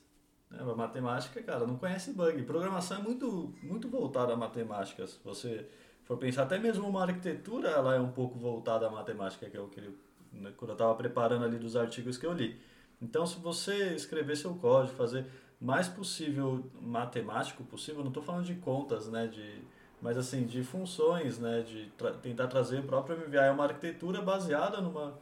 [0.50, 0.59] Né?
[0.61, 2.42] A matemática, cara, não conhece bug.
[2.42, 5.07] Programação é muito, muito voltada a matemática.
[5.07, 5.66] Se você
[6.05, 9.61] for pensar, até mesmo uma arquitetura, ela é um pouco voltada à matemática, que é
[9.61, 9.96] o que ele
[10.32, 12.58] né, quando eu estava preparando ali dos artigos que eu li.
[13.00, 15.26] Então, se você escrever seu código, fazer
[15.60, 19.62] mais possível matemático possível, não estou falando de contas, né, de,
[20.00, 24.22] mas assim, de funções, né, de tra tentar trazer o próprio MVI, é uma arquitetura
[24.22, 25.18] baseada numa,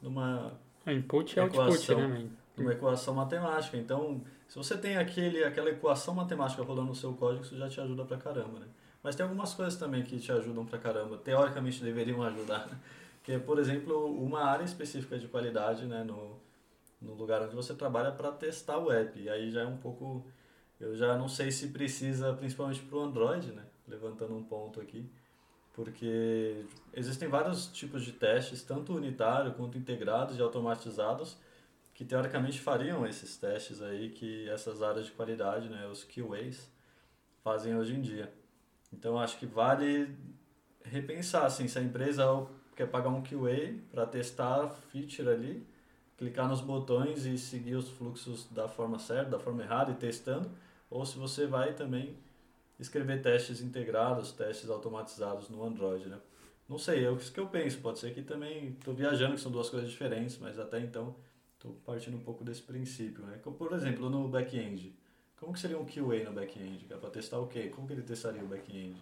[0.00, 0.52] numa
[0.84, 2.28] é, input e output, né?
[2.56, 3.76] uma equação matemática.
[3.76, 7.80] Então, se você tem aquele, aquela equação matemática rolando no seu código, isso já te
[7.80, 8.66] ajuda pra caramba, né?
[9.02, 12.68] Mas tem algumas coisas também que te ajudam pra caramba, teoricamente deveriam ajudar?
[13.26, 16.40] Que é, por exemplo, uma área específica de qualidade né, no,
[17.02, 19.20] no lugar onde você trabalha para testar o app.
[19.20, 20.24] E aí já é um pouco.
[20.78, 23.64] Eu já não sei se precisa, principalmente para o Android, né?
[23.88, 25.10] levantando um ponto aqui,
[25.72, 31.36] porque existem vários tipos de testes, tanto unitário quanto integrados e automatizados,
[31.94, 36.70] que teoricamente fariam esses testes aí que essas áreas de qualidade, né, os QAs,
[37.42, 38.32] fazem hoje em dia.
[38.92, 40.16] Então acho que vale
[40.84, 42.24] repensar assim, se a empresa
[42.76, 45.66] quer pagar um QA para testar a feature ali,
[46.18, 50.50] clicar nos botões e seguir os fluxos da forma certa, da forma errada e testando,
[50.90, 52.16] ou se você vai também
[52.78, 56.18] escrever testes integrados, testes automatizados no Android, né?
[56.68, 59.52] Não sei, é o que eu penso, pode ser que também estou viajando, que são
[59.52, 61.14] duas coisas diferentes, mas até então
[61.54, 63.38] estou partindo um pouco desse princípio, né?
[63.38, 64.94] Por exemplo, no back-end,
[65.36, 66.86] como que seria um QA no back-end?
[66.90, 67.68] É para testar o quê?
[67.68, 69.00] Como que ele testaria o back-end?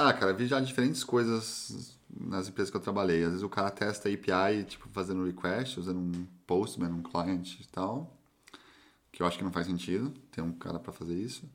[0.00, 3.24] Ah, cara, vi já diferentes coisas nas empresas que eu trabalhei.
[3.24, 7.66] Às vezes o cara testa API, tipo, fazendo request, usando um Postman, um client e
[7.66, 8.16] tal,
[9.10, 11.50] que eu acho que não faz sentido ter um cara para fazer isso.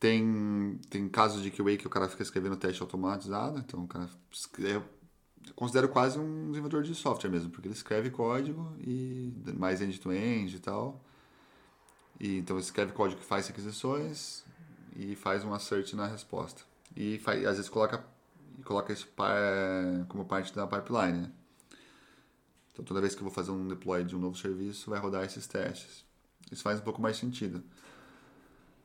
[0.00, 4.10] Tem, tem casos de QA que o cara fica escrevendo teste automatizado, então o cara
[4.58, 4.82] eu
[5.54, 10.56] considero quase um desenvolvedor de software mesmo, porque ele escreve código e mais end-to-end -end
[10.56, 11.00] e tal.
[12.18, 14.44] E, então escreve código que faz requisições
[14.96, 18.04] e faz um assert na resposta e faz, às vezes coloca,
[18.64, 19.08] coloca isso
[20.08, 21.22] como parte da pipeline.
[21.22, 21.30] Né?
[22.72, 25.24] Então toda vez que eu vou fazer um deploy de um novo serviço, vai rodar
[25.24, 26.04] esses testes.
[26.50, 27.62] Isso faz um pouco mais sentido.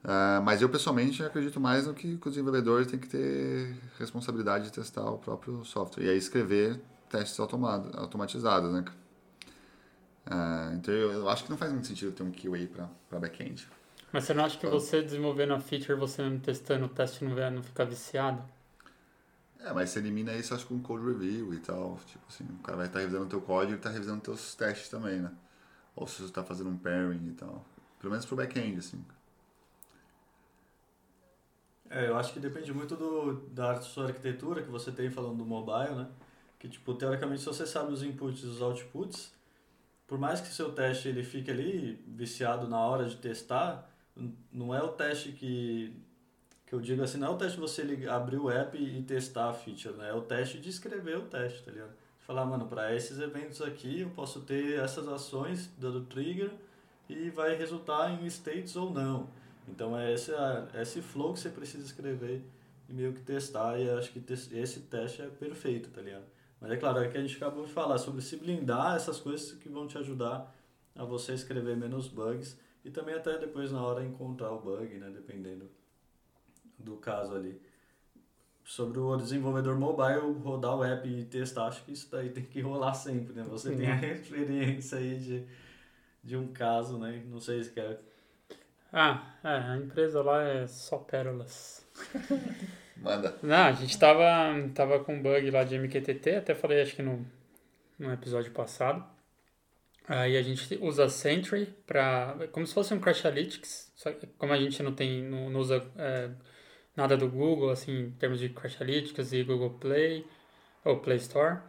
[0.03, 4.71] Uh, mas eu pessoalmente acredito mais no que, os desenvolvedores têm que ter responsabilidade de
[4.71, 6.05] testar o próprio software.
[6.05, 8.85] E aí escrever testes automatizados, né?
[10.27, 13.67] Uh, então eu, acho que não faz muito sentido ter um QA para back-end.
[14.11, 17.51] Mas você não acha que você desenvolvendo a feature, você mesmo testando o teste não,
[17.51, 18.43] não fica viciado?
[19.59, 21.99] É, mas você elimina isso, acho, com code review e tal.
[22.05, 24.89] Tipo assim, o cara vai estar revisando o teu código e está revisando teus testes
[24.89, 25.31] também, né?
[25.95, 27.63] Ou se você está fazendo um pairing e tal.
[27.99, 29.03] Pelo menos pro back-end, assim.
[31.89, 35.45] É, eu acho que depende muito do, da sua arquitetura que você tem falando do
[35.45, 36.07] mobile, né?
[36.57, 39.33] Que, tipo, teoricamente, se você sabe os inputs e os outputs,
[40.07, 43.89] por mais que seu teste ele fique ali viciado na hora de testar,
[44.51, 45.93] não é o teste que,
[46.65, 49.49] que eu digo assim, não é o teste de você abrir o app e testar
[49.49, 50.09] a feature, né?
[50.09, 51.93] É o teste de escrever o teste, tá ligado?
[52.19, 56.51] Falar, mano, para esses eventos aqui eu posso ter essas ações dando trigger
[57.09, 59.27] e vai resultar em states ou não.
[59.67, 62.43] Então é esse, é esse flow que você precisa escrever
[62.87, 66.25] e meio que testar e acho que esse teste é perfeito, tá ligado?
[66.59, 69.53] Mas é claro, é que a gente acabou de falar sobre se blindar essas coisas
[69.53, 70.53] que vão te ajudar
[70.95, 75.09] a você escrever menos bugs e também até depois na hora encontrar o bug, né,
[75.09, 75.69] dependendo
[76.77, 77.61] do caso ali.
[78.63, 82.61] Sobre o desenvolvedor mobile rodar o app e testar, acho que isso daí tem que
[82.61, 83.43] rolar sempre, né?
[83.49, 85.47] Você tem a experiência aí de,
[86.23, 87.23] de um caso, né?
[87.27, 87.99] Não sei se quer.
[88.93, 91.85] Ah, é, a empresa lá é só pérolas.
[92.97, 93.35] Manda.
[93.41, 94.23] Não, a gente tava,
[94.73, 97.25] tava com bug lá de MQTT, até falei acho que no,
[97.97, 99.03] no episódio passado.
[100.09, 104.57] Aí a gente usa Sentry para como se fosse um Crashlytics, só que como a
[104.57, 106.31] gente não tem não, não usa é,
[106.97, 110.25] nada do Google assim em termos de Crashlytics e Google Play
[110.83, 111.59] ou Play Store,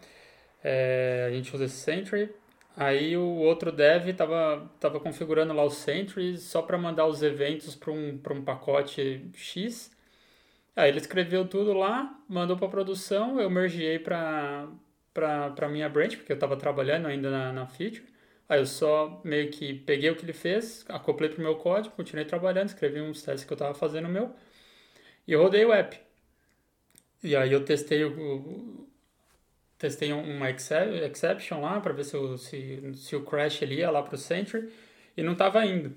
[0.64, 2.30] é, a gente usa esse Sentry.
[2.76, 7.74] Aí o outro dev tava, tava configurando lá o Sentry só para mandar os eventos
[7.74, 9.90] para um, um pacote X.
[10.76, 14.68] Aí ele escreveu tudo lá, mandou para produção, eu mergeei para
[15.12, 18.04] para minha branch, porque eu estava trabalhando ainda na, na feature.
[18.50, 22.24] Aí eu só meio que peguei o que ele fez, acoplei pro meu código, continuei
[22.24, 24.34] trabalhando, escrevi uns testes que eu estava fazendo meu
[25.24, 25.96] e eu rodei o app.
[27.22, 28.88] E aí eu testei o,
[29.78, 34.02] testei uma exception lá para ver se o, se, se o crash ele ia lá
[34.02, 34.68] pro Sentry
[35.16, 35.94] e não estava indo.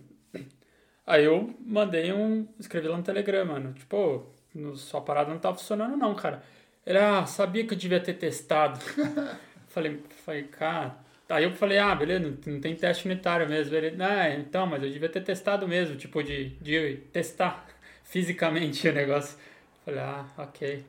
[1.08, 4.32] Aí eu mandei um, escrevi lá no Telegram, mano, tipo,
[4.76, 6.43] sua parada não tá funcionando não, cara.
[6.86, 8.80] Ele, ah, sabia que eu devia ter testado.
[9.70, 13.76] falei, falei, cara, Aí eu falei, ah, beleza, não, tem teste unitário mesmo.
[13.76, 17.65] Ele, ah, então, mas eu devia ter testado mesmo, tipo, de, de testar
[18.03, 19.38] fisicamente o negócio.
[19.86, 20.86] Falei, ah, ok.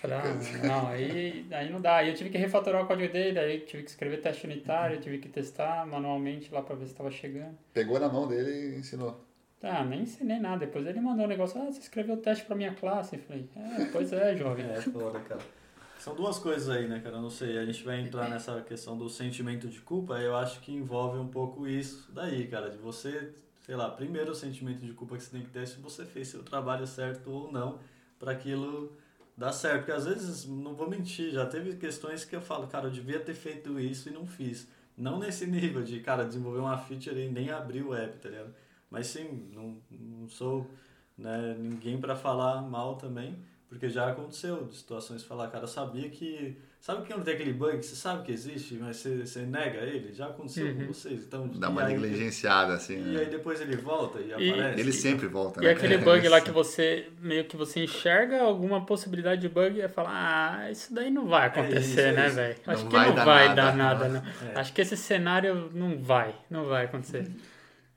[0.00, 1.96] Falei, ah, não, aí, aí não dá.
[1.96, 5.18] Aí eu tive que refatorar o código dele, aí tive que escrever teste unitário, tive
[5.18, 7.56] que testar manualmente lá pra ver se estava chegando.
[7.72, 9.24] Pegou na mão dele e ensinou.
[9.62, 10.66] Ah, nem ensinei nada.
[10.66, 13.16] Depois ele mandou um negócio, ah, você escreveu o teste pra minha classe.
[13.16, 14.64] Eu falei, é, pois é, jovem.
[14.70, 15.40] é, foda, cara.
[16.00, 17.16] São duas coisas aí, né, cara?
[17.16, 20.58] Eu não sei, a gente vai entrar nessa questão do sentimento de culpa, eu acho
[20.60, 23.34] que envolve um pouco isso daí, cara, de você,
[23.66, 26.06] sei lá, primeiro o sentimento de culpa que você tem que ter é se você
[26.06, 27.78] fez seu trabalho certo ou não
[28.18, 28.96] para aquilo
[29.36, 29.80] dar certo.
[29.80, 33.20] Porque às vezes, não vou mentir, já teve questões que eu falo, cara, eu devia
[33.20, 34.68] ter feito isso e não fiz.
[34.96, 38.54] Não nesse nível de, cara, desenvolver uma feature e nem abrir o app, tá ligado?
[38.90, 40.66] Mas sim, não, não sou
[41.18, 43.38] né, ninguém para falar mal também,
[43.70, 46.58] porque já aconteceu de situações falar, cara, eu sabia que.
[46.80, 47.76] Sabe que não tem aquele bug?
[47.76, 50.12] Você sabe que existe, mas você, você nega ele?
[50.12, 50.74] Já aconteceu uhum.
[50.74, 51.22] com vocês.
[51.22, 52.96] Então, Dá uma aí, negligenciada, assim.
[52.96, 53.20] E né?
[53.20, 54.80] aí depois ele volta e, e aparece.
[54.80, 55.70] Ele sempre volta, e né?
[55.70, 59.88] E aquele bug lá que você meio que você enxerga alguma possibilidade de bug e
[59.88, 60.10] falar,
[60.62, 62.56] ah, isso daí não vai acontecer, é isso, né, é velho?
[62.66, 64.22] Acho que não vai nada, dar nada, não.
[64.48, 64.58] É.
[64.58, 67.30] Acho que esse cenário não vai, não vai acontecer.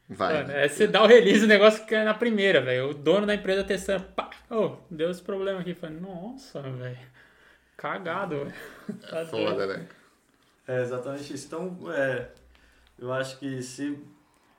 [0.09, 0.63] Vai.
[0.63, 2.89] é, você dá o release, o negócio que é na primeira, velho.
[2.89, 5.73] O dono da empresa testando, pá, oh, deu esse problema aqui.
[5.73, 6.97] Falei, nossa, velho.
[7.77, 8.53] Cagado, velho.
[9.09, 9.87] Tá Foda, né?
[10.67, 11.47] É exatamente isso.
[11.47, 12.29] Então, é,
[12.99, 13.97] eu acho que se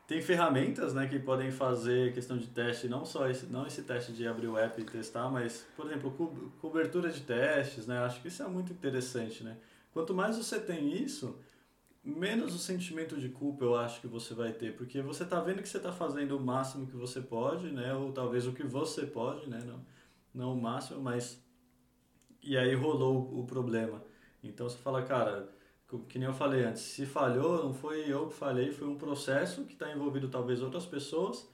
[0.07, 4.13] tem ferramentas né, que podem fazer questão de teste, não só esse, não esse teste
[4.13, 6.27] de abrir o app e testar, mas, por exemplo, co
[6.61, 7.99] cobertura de testes, né?
[7.99, 9.57] Acho que isso é muito interessante, né?
[9.93, 11.39] Quanto mais você tem isso,
[12.05, 15.63] menos o sentimento de culpa eu acho que você vai ter, porque você tá vendo
[15.63, 17.95] que você tá fazendo o máximo que você pode, né?
[17.95, 19.63] Ou talvez o que você pode, né?
[19.65, 19.81] Não,
[20.35, 21.43] não o máximo, mas
[22.43, 24.05] e aí rolou o problema.
[24.43, 25.49] Então você fala, cara,
[26.09, 29.65] que nem eu falei antes, se falhou, não foi eu que falei, foi um processo
[29.65, 31.49] que está envolvido talvez outras pessoas,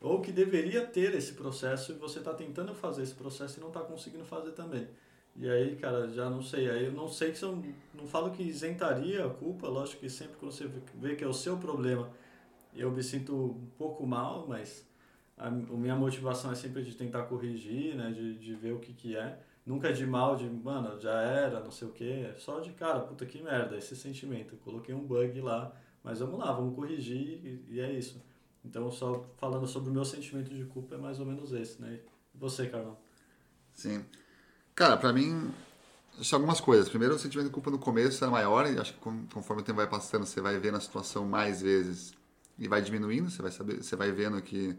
[0.00, 3.68] ou que deveria ter esse processo e você está tentando fazer esse processo e não
[3.68, 4.88] está conseguindo fazer também.
[5.36, 6.70] E aí, cara, já não sei.
[6.70, 7.62] Aí eu não sei que são.
[7.92, 11.32] Não falo que isentaria a culpa, lógico que sempre que você vê que é o
[11.34, 12.10] seu problema,
[12.74, 14.86] eu me sinto um pouco mal, mas
[15.36, 18.10] a, a minha motivação é sempre de tentar corrigir, né?
[18.12, 19.38] De, de ver o que, que é.
[19.66, 22.30] Nunca de mal, de, mano, já era, não sei o quê.
[22.32, 24.54] É só de, cara, puta que merda, esse sentimento.
[24.54, 28.22] Eu coloquei um bug lá, mas vamos lá, vamos corrigir e, e é isso.
[28.64, 32.00] Então, só falando sobre o meu sentimento de culpa, é mais ou menos esse, né?
[32.34, 32.96] E você, Carlão?
[33.72, 34.04] Sim.
[34.74, 35.52] Cara, pra mim,
[36.22, 36.88] são algumas coisas.
[36.88, 39.00] Primeiro, o sentimento de culpa no começo era maior, e acho que
[39.32, 42.12] conforme o tempo vai passando, você vai vendo a situação mais vezes
[42.58, 44.76] e vai diminuindo, você vai, saber, você vai vendo que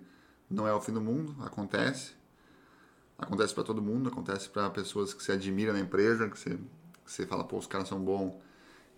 [0.50, 2.14] não é o fim do mundo, acontece.
[3.18, 7.12] Acontece para todo mundo, acontece para pessoas que você admira na empresa, que você, que
[7.12, 8.34] você fala, pô, os caras são bons,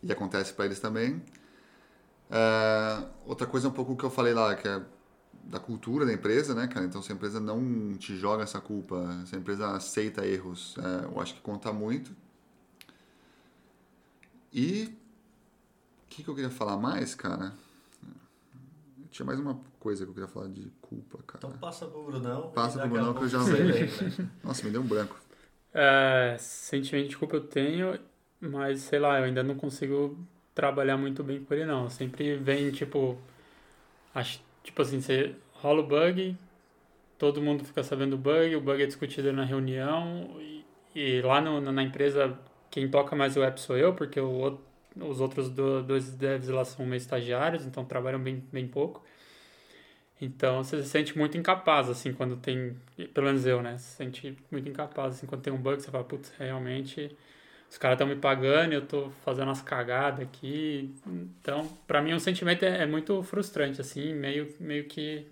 [0.02, 1.24] e acontece para eles também.
[2.32, 4.82] É, outra coisa é um pouco que eu falei lá, que é
[5.50, 6.86] da cultura da empresa, né, cara?
[6.86, 11.06] Então, se a empresa não te joga essa culpa, se a empresa aceita erros, é,
[11.06, 12.12] eu acho que conta muito.
[14.54, 14.93] E
[16.06, 17.54] o que, que eu queria falar mais, cara?
[19.10, 21.39] Tinha mais uma coisa que eu queria falar de culpa, cara.
[21.45, 22.52] Então passa pro Brunão.
[22.52, 23.39] Passa pro Brunão que eu já
[24.43, 25.18] Nossa, me deu um branco.
[25.74, 28.00] É, sentimento de culpa eu tenho,
[28.39, 30.18] mas sei lá, eu ainda não consigo
[30.54, 31.89] trabalhar muito bem com ele não.
[31.89, 33.18] Sempre vem, tipo,
[34.14, 36.38] acho, tipo assim, você rola o bug,
[37.18, 41.39] todo mundo fica sabendo do bug, o bug é discutido na reunião e, e lá
[41.41, 42.38] no, na empresa
[42.70, 44.59] quem toca mais o app sou eu, porque o,
[44.97, 49.03] os outros do, dois devs lá são meio estagiários, então trabalham bem, bem pouco.
[50.20, 52.76] Então você se sente muito incapaz, assim, quando tem.
[53.13, 53.78] Pelo menos eu, né?
[53.78, 57.15] Se sente muito incapaz, assim, quando tem um bug, você fala, putz, realmente
[57.70, 60.95] os caras estão me pagando eu tô fazendo umas cagadas aqui.
[61.05, 65.28] Então, para mim, o um sentimento é, é, muito frustrante, assim, meio, meio que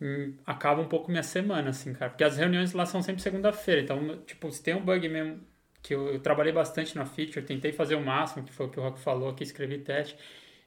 [0.00, 2.10] hum, acaba um pouco minha semana, assim, cara.
[2.10, 3.82] Porque as reuniões lá são sempre segunda-feira.
[3.82, 5.40] Então, tipo, se tem um bug mesmo,
[5.82, 8.78] que eu, eu, trabalhei bastante na feature, tentei fazer o máximo, que foi o que
[8.78, 10.16] o Rock falou, que escrevi teste,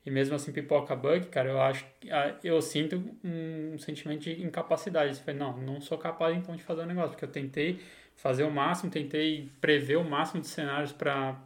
[0.06, 5.16] e mesmo assim pipoca bug, cara, eu acho ah, eu sinto um sentimento de incapacidade.
[5.16, 7.80] Você fala, não, não sou capaz então de fazer o um negócio, porque eu tentei
[8.16, 11.38] fazer o máximo, tentei prever o máximo de cenários para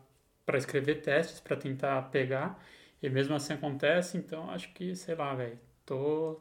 [0.55, 2.59] escrever testes, para tentar pegar,
[3.01, 6.39] e mesmo assim acontece, então acho que, sei lá, velho, tô,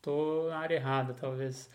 [0.00, 1.70] tô na área errada, talvez.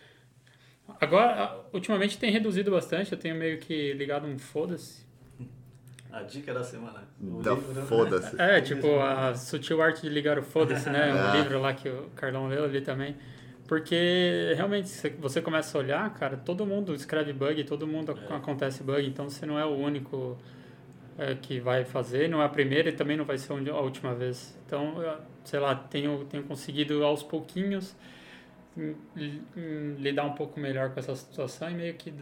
[0.99, 5.04] Agora, ultimamente tem reduzido bastante, eu tenho meio que ligado um foda-se.
[6.12, 7.08] A dica da semana.
[7.20, 7.86] Da né?
[7.88, 8.39] foda-se.
[8.39, 11.10] É, tipo, a sutil arte de ligar o foda-se, né?
[11.14, 11.41] O é.
[11.41, 13.16] livro lá que o Carlão leu ali também.
[13.74, 18.36] Porque realmente você começa a olhar, cara, todo mundo escreve bug, todo mundo é.
[18.36, 20.38] acontece bug, então você não é o único
[21.17, 24.13] é, que vai fazer, não é a primeira e também não vai ser a última
[24.13, 24.55] vez.
[24.63, 24.97] Então,
[25.43, 27.95] sei lá, tenho, tenho conseguido aos pouquinhos
[29.97, 32.13] lidar um pouco melhor com essa situação e meio que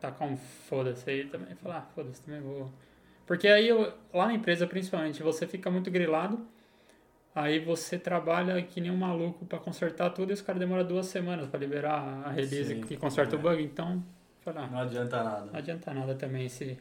[0.00, 1.54] tacar um foda-se aí também.
[1.54, 2.68] Falar, ah, foda-se, também vou.
[3.24, 6.44] Porque aí, eu, lá na empresa principalmente, você fica muito grilado
[7.36, 11.04] Aí você trabalha que nem um maluco para consertar tudo e os caras demoram duas
[11.04, 13.38] semanas para liberar a release Sim, que conserta é.
[13.38, 13.62] o bug.
[13.62, 14.02] Então,
[14.46, 15.44] não adianta nada.
[15.44, 16.78] Não adianta nada também esse,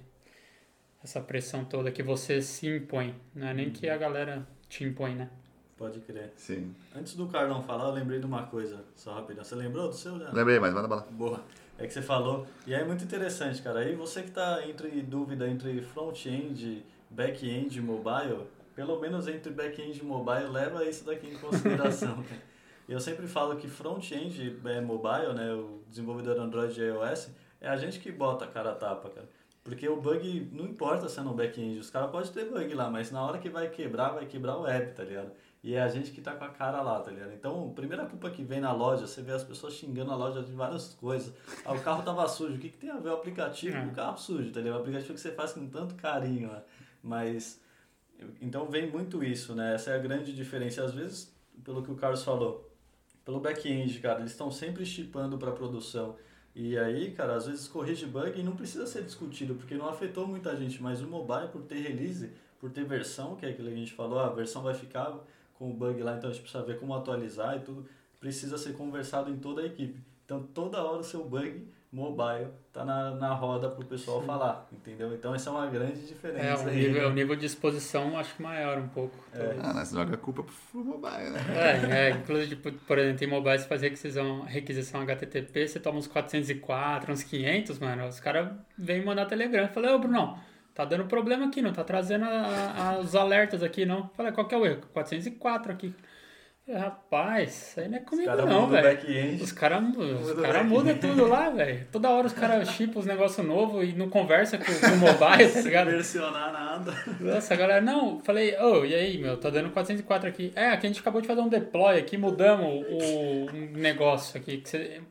[1.03, 5.14] essa pressão toda que você se impõe, não é nem que a galera te impõe,
[5.14, 5.30] né?
[5.76, 6.32] Pode crer.
[6.38, 6.74] Sim.
[6.95, 9.43] Antes do Carlão falar, eu lembrei de uma coisa, só rapidão.
[9.43, 10.32] Você lembrou do seu, já?
[10.32, 11.06] Lembrei, mas manda bala.
[11.12, 11.43] Boa.
[11.78, 12.47] É que você falou.
[12.66, 13.80] E aí é muito interessante, cara.
[13.80, 20.03] Aí você que está entre dúvida entre front-end, back-end mobile, pelo menos entre back-end e
[20.03, 22.23] mobile, leva isso daqui em consideração.
[22.88, 27.30] eu sempre falo que front-end é mobile, né, o desenvolvedor Android e iOS,
[27.61, 29.30] é a gente que bota a cara a tapa, cara.
[29.63, 32.88] Porque o bug não importa se é no back-end, os caras podem ter bug lá,
[32.88, 35.32] mas na hora que vai quebrar, vai quebrar o app, tá ligado?
[35.63, 37.34] E é a gente que tá com a cara lá, tá ligado?
[37.34, 40.51] Então, primeira culpa que vem na loja, você vê as pessoas xingando a loja de
[40.51, 41.34] várias coisas.
[41.65, 42.53] Ah, o carro tava sujo.
[42.53, 44.78] O que, que tem a ver o aplicativo com o carro sujo, tá ligado?
[44.78, 46.61] O aplicativo que você faz com tanto carinho, né?
[47.01, 47.59] Mas,
[48.41, 49.76] então vem muito isso, né?
[49.76, 50.84] Essa é a grande diferença.
[50.84, 52.70] Às vezes, pelo que o Carlos falou,
[53.24, 56.16] pelo back-end, cara, eles estão sempre chipando para produção.
[56.55, 60.26] E aí, cara, às vezes corrige bug e não precisa ser discutido, porque não afetou
[60.26, 63.74] muita gente, mas o mobile, por ter release, por ter versão, que é aquilo que
[63.74, 65.20] a gente falou, a versão vai ficar
[65.55, 67.86] com o bug lá, então a gente precisa ver como atualizar e tudo,
[68.20, 69.99] precisa ser conversado em toda a equipe.
[70.24, 74.27] Então toda hora o seu bug mobile tá na, na roda pro pessoal Sim.
[74.27, 75.13] falar, entendeu?
[75.13, 76.45] Então essa é uma grande diferença.
[76.45, 77.07] É, o aí, nível, né?
[77.07, 79.17] o nível de exposição acho maior um pouco.
[79.33, 79.55] É.
[79.61, 81.39] Ah, mas joga a culpa pro mobile, né?
[81.55, 85.97] É, é inclusive, tipo, por exemplo, em mobile você faz requisição, requisição HTTP, você toma
[85.97, 89.63] uns 404, uns 500, mano, os caras vêm mandar telegram.
[89.63, 90.37] Eu falei, ô Bruno,
[90.73, 94.09] tá dando problema aqui, não tá trazendo a, a, os alertas aqui, não.
[94.09, 94.81] Falei, qual que é o erro?
[94.91, 95.95] 404 aqui.
[96.68, 99.43] Rapaz, isso aí não é comigo não, velho.
[99.43, 101.86] Os caras os cara mudam tudo lá, velho.
[101.91, 105.51] Toda hora os caras chipam os negócios novos e não conversa com, com o mobile,
[105.51, 105.86] tá ligado?
[105.86, 106.91] Não versionar nada.
[107.20, 108.20] Nossa, galera, não.
[108.22, 110.51] Falei, ô, oh, e aí, meu, tá dando 404 aqui.
[110.55, 114.57] É, aqui a gente acabou de fazer um deploy aqui, mudamos o, negócio aqui.
[114.57, 115.01] Que você,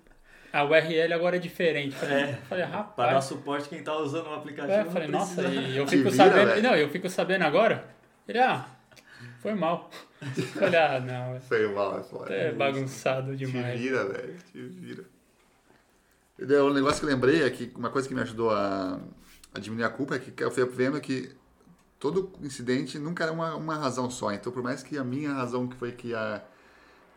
[0.53, 1.95] a URL agora é diferente.
[1.95, 2.95] Falei, é, falei rapaz.
[2.97, 4.73] Para dar suporte quem tá usando o aplicativo.
[4.73, 6.49] É, falei, nossa, e eu fico vira, sabendo.
[6.49, 6.63] Véio.
[6.65, 7.85] Não, eu fico sabendo agora.
[8.27, 8.65] Ele, ah,
[9.41, 9.91] foi mal.
[10.55, 11.41] Falei, ah, não.
[11.41, 12.33] Foi mal, é foda.
[12.33, 13.79] É bagunçado demais.
[13.79, 15.05] Te vira, velho, te vira.
[16.65, 19.01] O negócio que eu lembrei é que uma coisa que me ajudou a,
[19.55, 21.31] a diminuir a culpa é que eu fui vendo que
[22.05, 24.33] todo incidente nunca era uma, uma razão só.
[24.33, 26.43] Então, por mais que a minha razão que foi que, a,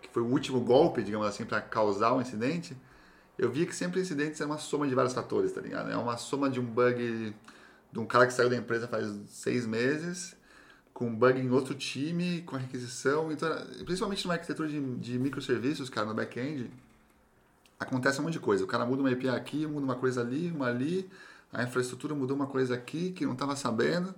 [0.02, 2.78] que foi o último golpe, digamos assim, para causar o um incidente,
[3.38, 5.92] eu via que sempre incidentes é uma soma de vários fatores, tá ligado?
[5.92, 7.34] É uma soma de um bug
[7.92, 10.37] de um cara que saiu da empresa faz seis meses,
[10.98, 13.32] com bug em outro time, com a requisição.
[13.32, 13.48] Então,
[13.86, 16.72] principalmente numa arquitetura de, de microserviços, cara, no back-end,
[17.80, 18.64] acontece um monte de coisa.
[18.64, 21.08] O cara muda uma API aqui, muda uma coisa ali, uma ali,
[21.54, 24.12] a infraestrutura mudou uma coisa aqui que não estava sabendo.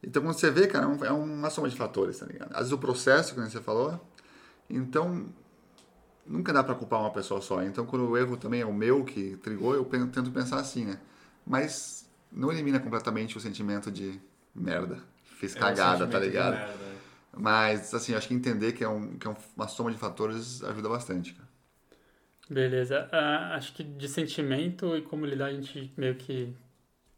[0.00, 2.52] Então, quando você vê, cara, é, é uma soma de fatores, tá ligado?
[2.52, 4.00] Às vezes o processo, como você falou.
[4.70, 5.26] Então,
[6.24, 7.60] nunca dá para culpar uma pessoa só.
[7.64, 11.00] Então, quando o erro também é o meu que trigou, eu tento pensar assim, né?
[11.44, 14.20] Mas não elimina completamente o sentimento de
[14.54, 15.02] merda.
[15.38, 16.56] Fiz é cagada, tá ligado?
[16.56, 16.98] Merda, é.
[17.36, 20.88] Mas, assim, acho que entender que é, um, que é uma soma de fatores ajuda
[20.88, 21.48] bastante, cara.
[22.50, 23.08] Beleza.
[23.12, 26.52] Uh, acho que de sentimento e como lidar, a gente meio que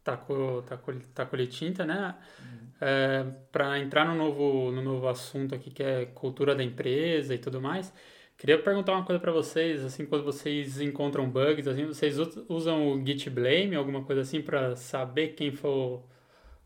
[0.05, 2.15] tacou, tacou, tacou tinta, né?
[2.41, 2.69] Uhum.
[2.81, 7.39] É, para entrar no novo, no novo assunto aqui, que é cultura da empresa e
[7.39, 7.93] tudo mais,
[8.41, 12.17] Queria perguntar uma coisa para vocês, assim, quando vocês encontram bugs, assim, vocês
[12.49, 16.03] usam o Git Blame, alguma coisa assim, para saber quem for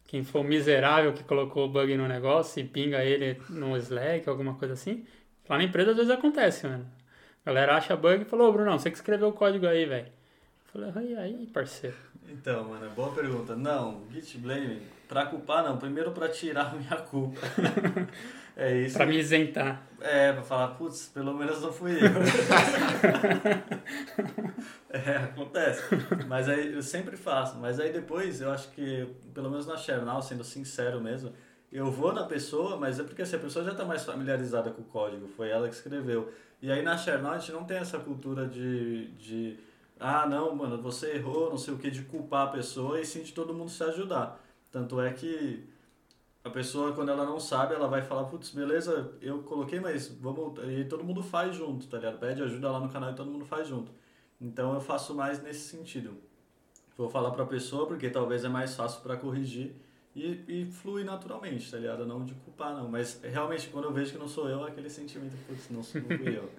[0.07, 4.29] quem for o miserável que colocou o bug no negócio e pinga ele no Slack,
[4.29, 5.05] alguma coisa assim?
[5.49, 6.87] Lá na empresa às vezes acontece, mano.
[7.45, 10.09] A galera acha bug e falou, ô Bruno, você que escreveu o código aí, velho.
[10.73, 11.97] Falei, aí, aí, parceiro.
[12.29, 13.55] Então, mano, boa pergunta.
[13.55, 17.41] Não, Git Blame, pra culpar não, primeiro pra tirar a minha culpa.
[18.57, 18.97] É isso.
[18.97, 19.85] Pra me isentar.
[20.01, 22.07] É, pra falar, putz, pelo menos não fui eu.
[24.91, 25.83] é, acontece.
[26.29, 27.59] Mas aí eu sempre faço.
[27.59, 31.33] Mas aí depois eu acho que, pelo menos na Chernal, sendo sincero mesmo,
[31.73, 34.83] eu vou na pessoa, mas é porque assim, a pessoa já está mais familiarizada com
[34.83, 36.33] o código, foi ela que escreveu.
[36.63, 39.59] E aí na Chernal a gente não tem essa cultura de, de
[39.99, 43.23] ah, não, mano, você errou, não sei o que, de culpar a pessoa e sim
[43.23, 44.44] de todo mundo se ajudar.
[44.75, 45.63] Tanto é que
[46.43, 50.59] a pessoa, quando ela não sabe, ela vai falar, putz, beleza, eu coloquei, mas vamos.
[50.69, 52.19] E todo mundo faz junto, tá ligado?
[52.19, 53.93] Pede ajuda lá no canal e todo mundo faz junto.
[54.41, 56.17] Então eu faço mais nesse sentido.
[56.99, 59.77] Vou falar pra pessoa, porque talvez é mais fácil para corrigir
[60.13, 62.05] e, e flui naturalmente, tá ligado?
[62.05, 62.89] Não de culpar, não.
[62.89, 66.01] Mas realmente, quando eu vejo que não sou eu, é aquele sentimento, putz, não, sou,
[66.01, 66.51] eu.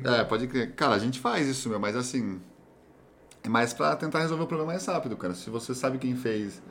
[0.10, 0.74] é, pode crer.
[0.74, 2.40] Cara, a gente faz isso, meu, mas assim.
[3.44, 5.34] É mais pra tentar resolver o problema mais rápido, cara.
[5.34, 6.62] Se você sabe quem fez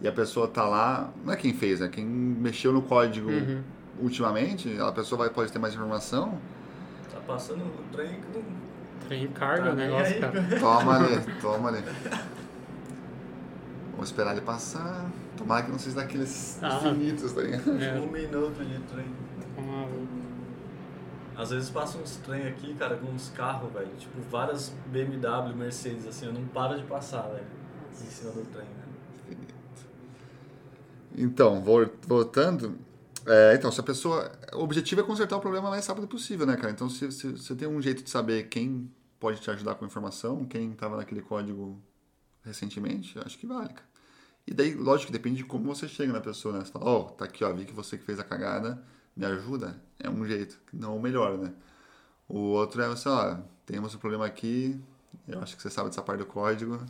[0.00, 3.62] e a pessoa tá lá, não é quem fez, é quem mexeu no código uhum.
[4.00, 6.36] ultimamente, a pessoa vai, pode ter mais informação.
[7.12, 8.42] Tá passando o trem com...
[9.06, 10.42] Trem carga tá o negócio, aí, cara.
[10.58, 11.84] Toma ali, toma ali.
[13.92, 15.08] Vamos esperar ele passar.
[15.36, 16.76] Tomara que não seja daqueles Ah.
[16.76, 17.70] infinitos, tá ligado?
[17.80, 17.94] É.
[18.00, 19.06] Um minuto de trem.
[19.58, 19.86] Ah,
[21.36, 23.90] Às vezes passa uns trem aqui, cara, com uns carros, velho.
[23.98, 27.44] Tipo, várias BMW, Mercedes, assim, eu não para de passar, velho.
[27.92, 28.84] Em cima do trem, né?
[31.16, 32.78] Então, vol- voltando.
[33.26, 34.30] é, então, se a pessoa.
[34.54, 36.70] O objetivo é consertar o problema o mais rápido possível, né, cara?
[36.70, 39.88] Então, se se você tem um jeito de saber quem pode te ajudar com a
[39.88, 41.82] informação, quem estava naquele código
[42.44, 43.85] recentemente, acho que vale, cara.
[44.46, 46.64] E daí, lógico, que depende de como você chega na pessoa, né?
[46.64, 48.80] Você fala, ó, tá aqui, ó, vi que você que fez a cagada,
[49.16, 49.80] me ajuda.
[49.98, 51.52] É um jeito, não o melhor, né?
[52.28, 54.80] O outro é você, ó, temos um problema aqui,
[55.26, 56.80] eu acho que você sabe dessa parte do código,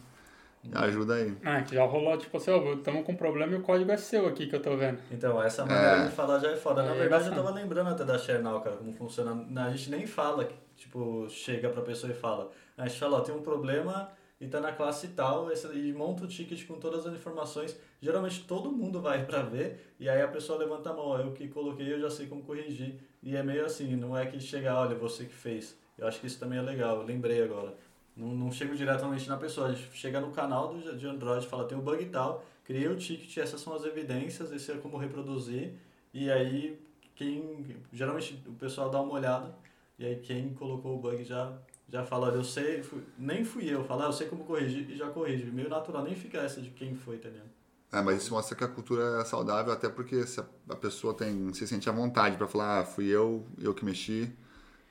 [0.65, 1.37] me ajuda aí.
[1.45, 3.97] Ah, que já rolou, tipo assim, ó, estamos com um problema e o código é
[3.97, 4.99] seu aqui que eu tô vendo.
[5.11, 6.09] Então, essa maneira É.
[6.09, 6.83] de falar já é foda.
[6.83, 7.37] Na É, verdade, eu bastante.
[7.47, 9.47] tava lembrando até da ShareNow, cara, como funciona.
[9.65, 12.51] A gente nem fala, tipo, chega pra pessoa e fala.
[12.77, 14.11] A gente fala, ó, tem um problema
[14.41, 17.79] e tá na classe tal, esse- e monta o ticket com todas as informações.
[18.01, 21.49] Geralmente todo mundo vai pra ver, e aí a pessoa levanta a mão, eu que
[21.49, 22.97] coloquei, eu já sei como corrigir.
[23.23, 25.77] E é meio assim, não é que chega, olha, você que fez.
[25.99, 27.75] Eu acho que isso também é legal, lembrei agora.
[28.17, 31.65] Não, não chego diretamente na pessoa, a gente chega no canal do, de Android fala,
[31.67, 34.97] tem um bug e tal, criei o ticket, essas são as evidências, esse é como
[34.97, 35.75] reproduzir,
[36.15, 36.79] e aí
[37.15, 39.55] quem, geralmente o pessoal dá uma olhada,
[39.99, 41.53] e aí quem colocou o bug já,
[41.89, 44.91] já fala, olha, eu sei, fui- nem fui eu, fala, ah, eu sei como corrigir,
[44.91, 47.49] e já corrige, meio natural, nem fica essa de quem foi, tá ligado?
[47.93, 51.53] É, mas isso mostra que a cultura é saudável, até porque se a, pessoa tem,
[51.55, 54.31] se sente à vontade para falar, ah, fui eu, eu que mexi,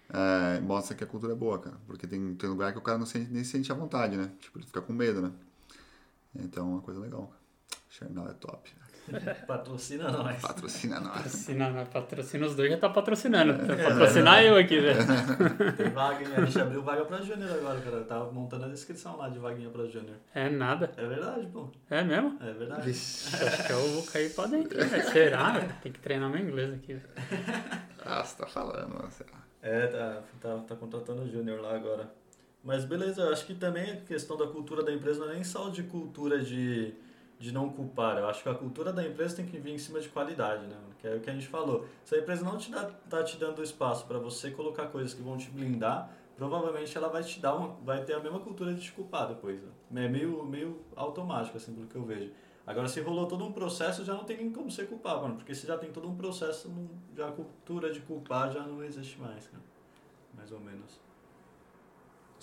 [0.09, 1.77] é, mostra que a cultura é boa, cara.
[1.87, 4.31] Porque tem, tem lugar que o cara não sente, nem se sente à vontade, né?
[4.39, 5.31] Tipo, ele fica com medo, né?
[6.35, 7.31] Então é uma coisa legal.
[7.89, 8.73] Chernal é top.
[9.47, 10.41] Patrocina nós.
[10.41, 11.13] Patrocina nós.
[11.17, 11.87] Patrocina, né?
[11.91, 13.53] patrocina os dois, já tá patrocinando.
[13.65, 14.99] Tá patrocinar eu aqui, velho.
[15.77, 16.31] Tem vaga, hein?
[16.35, 19.37] a gente abriu vaga pra Júnior agora, cara, eu tava montando a descrição lá de
[19.39, 20.15] vaguinha pra Júnior.
[20.33, 20.91] É nada.
[20.97, 22.37] É verdade, pô, É mesmo?
[22.41, 22.81] é verdade.
[22.81, 23.35] Vixe.
[23.35, 25.03] Acho que eu vou cair pra dentro, velho.
[25.11, 25.51] Será?
[25.51, 25.73] velho?
[25.83, 26.93] Tem que treinar meu inglês aqui.
[26.93, 27.85] velho.
[28.07, 29.09] Ah, você tá falando, lá.
[29.63, 32.07] É, tá, tá, tá contratando o Júnior lá agora.
[32.63, 35.43] Mas beleza, eu acho que também a questão da cultura da empresa não é nem
[35.43, 36.93] só de cultura de,
[37.39, 38.17] de não culpar.
[38.17, 40.75] Eu acho que a cultura da empresa tem que vir em cima de qualidade, né?
[40.99, 41.85] Que é o que a gente falou.
[42.03, 45.21] Se a empresa não te dá, tá te dando espaço para você colocar coisas que
[45.21, 48.81] vão te blindar, provavelmente ela vai te dar uma, vai ter a mesma cultura de
[48.81, 49.61] te culpar depois.
[49.91, 50.05] Né?
[50.05, 52.31] É meio, meio automático, assim, pelo que eu vejo.
[52.65, 55.35] Agora, se rolou todo um processo, já não tem nem como ser culpado, mano.
[55.35, 56.71] Porque se já tem todo um processo,
[57.15, 59.63] já a cultura de culpar já não existe mais, cara.
[60.33, 60.99] Mais ou menos.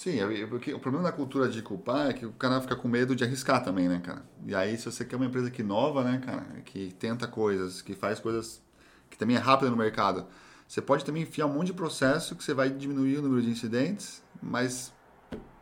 [0.02, 2.88] Sim, é- porque o problema da cultura de culpar é que o cara fica com
[2.88, 4.24] medo de arriscar também, né, cara?
[4.44, 7.94] E aí, se você quer uma empresa que inova, né, cara, que tenta coisas, que
[7.94, 8.60] faz coisas
[9.08, 10.26] que também é rápida no mercado,
[10.66, 13.50] você pode também enfiar um monte de processo que você vai diminuir o número de
[13.50, 14.92] incidentes, mas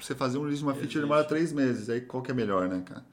[0.01, 1.91] você fazer um release de uma feature demora três meses.
[1.91, 3.05] Aí qual que é melhor, né, cara?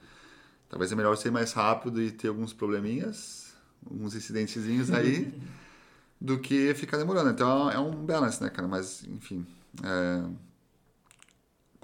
[0.69, 3.53] Talvez é melhor ser mais rápido e ter alguns probleminhas,
[3.85, 5.29] alguns incidentezinhos aí,
[6.21, 7.31] do que ficar demorando.
[7.31, 8.65] Então é um balance, né, cara?
[8.65, 9.45] Mas, enfim.
[9.83, 10.46] É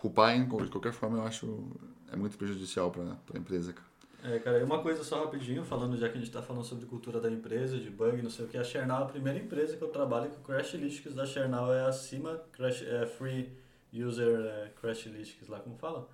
[0.03, 1.63] culpar em, de qualquer forma eu acho
[2.11, 3.71] é muito prejudicial para a empresa.
[3.71, 3.87] cara.
[4.35, 6.85] É, cara, e uma coisa só rapidinho, falando já que a gente tá falando sobre
[6.85, 9.81] cultura da empresa, de bug, não sei o que, a é a primeira empresa que
[9.81, 13.57] eu trabalho que o Crashlytics da ShareNow é acima, crash, é free
[13.93, 16.09] user é, Crashlytics lá, como fala?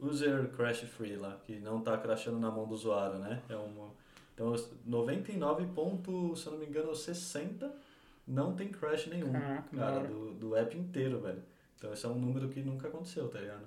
[0.00, 3.40] User crash free lá, que não tá crashando na mão do usuário, né?
[3.48, 3.88] É uma,
[4.34, 4.52] então,
[4.84, 7.72] 99 ponto, se eu não me engano, 60
[8.26, 11.51] não tem crash nenhum, Caraca, cara, do, do app inteiro, velho.
[11.82, 13.64] Então, esse é um número que nunca aconteceu, tá ligado?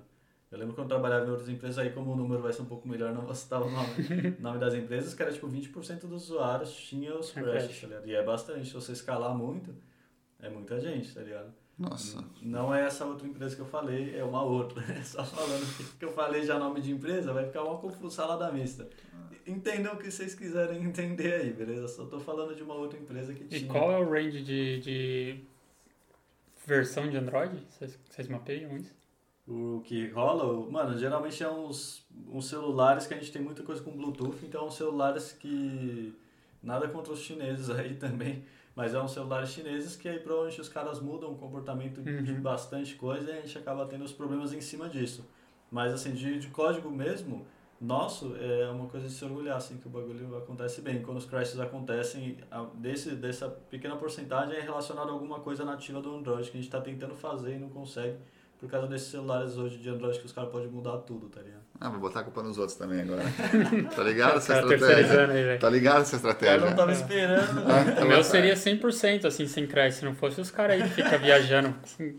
[0.50, 2.66] Eu lembro quando eu trabalhava em outras empresas, aí como o número vai ser um
[2.66, 3.88] pouco melhor, não vou citar o nome,
[4.40, 7.80] nome das empresas, que era tipo 20% dos usuários tinha os crashes, crash.
[7.82, 8.06] tá ligado?
[8.06, 9.74] E é bastante, se você escalar muito,
[10.40, 11.52] é muita gente, tá ligado?
[11.78, 12.24] Nossa.
[12.40, 14.82] Não é essa outra empresa que eu falei, é uma outra.
[15.04, 15.66] Só falando
[15.98, 18.88] que- eu falei já nome de empresa, vai ficar uma confusão salada mista.
[19.46, 21.86] Entendam o que vocês quiserem entender aí, beleza?
[21.88, 23.70] Só tô falando de uma outra empresa que E tinha.
[23.70, 25.40] qual é o range de, de
[26.66, 27.62] versão de Android?
[27.70, 28.94] Vocês, mapeiam isso?
[29.46, 33.80] O que rola, mano, geralmente é uns, uns celulares que a gente tem muita coisa
[33.80, 36.12] com Bluetooth, então celulares que.
[36.62, 38.44] Nada contra os chineses aí também,
[38.74, 42.40] mas é uns celulares chineses que aí provavelmente os caras mudam o comportamento de Uhum.
[42.42, 45.24] bastante coisa e a gente acaba tendo os problemas em cima disso.
[45.70, 47.46] Mas assim, de, de código mesmo,
[47.80, 51.02] nosso, é uma coisa de se orgulhar, assim, que o bagulho acontece bem.
[51.02, 56.00] Quando os crashes acontecem, a- desse, dessa pequena porcentagem é relacionado a alguma coisa nativa
[56.00, 58.16] do Android que a gente está tentando fazer e não consegue.
[58.58, 61.60] Por causa desses celulares hoje de Android que os caras podem mudar tudo, tá ligado?
[61.78, 63.22] Ah, vou botar a culpa nos outros também agora.
[63.94, 65.26] tá ligado essa Cara, estratégia?
[65.30, 65.58] aí.
[65.58, 66.70] Tá ligado essa estratégia?
[66.70, 67.60] não tava esperando.
[67.70, 69.96] Ah, O meu seria 100% assim, sem crash.
[69.96, 71.74] Se não fosse os caras aí que ficam viajando.
[71.84, 72.18] assim,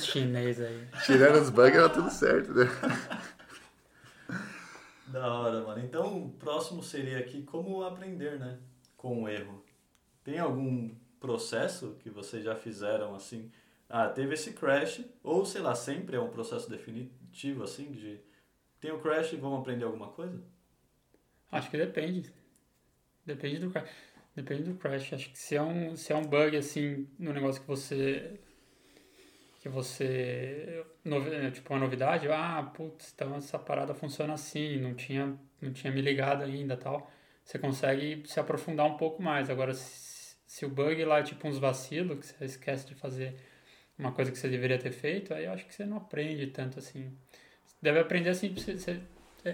[0.00, 0.86] Chinês aí.
[1.04, 2.64] Tirando os bugs era tudo certo, né?
[5.12, 5.84] Da hora, mano.
[5.84, 8.58] Então, o próximo seria aqui como aprender, né?
[8.96, 9.62] Com o erro.
[10.24, 10.90] Tem algum
[11.20, 13.52] processo que vocês já fizeram assim?
[13.88, 18.20] Ah, teve esse crash, ou sei lá, sempre é um processo definitivo assim, de
[18.80, 20.42] tem o crash e vamos aprender alguma coisa?
[21.50, 22.32] Acho que depende.
[23.26, 23.90] Depende do crash.
[24.34, 25.12] Depende do crash.
[25.12, 28.40] Acho que se é um, se é um bug assim no negócio que você
[29.62, 30.84] que você
[31.52, 36.00] tipo uma novidade, ah, putz, então essa parada funciona assim, não tinha não tinha me
[36.02, 37.08] ligado ainda, tal.
[37.44, 39.48] Você consegue se aprofundar um pouco mais.
[39.48, 43.36] Agora se, se o bug lá é tipo uns vacilos que você esquece de fazer
[43.96, 46.80] uma coisa que você deveria ter feito, aí eu acho que você não aprende tanto
[46.80, 47.12] assim.
[47.80, 49.00] Deve aprender assim, você, você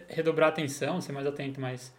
[0.08, 1.94] redobrar a atenção, ser mais atento, mas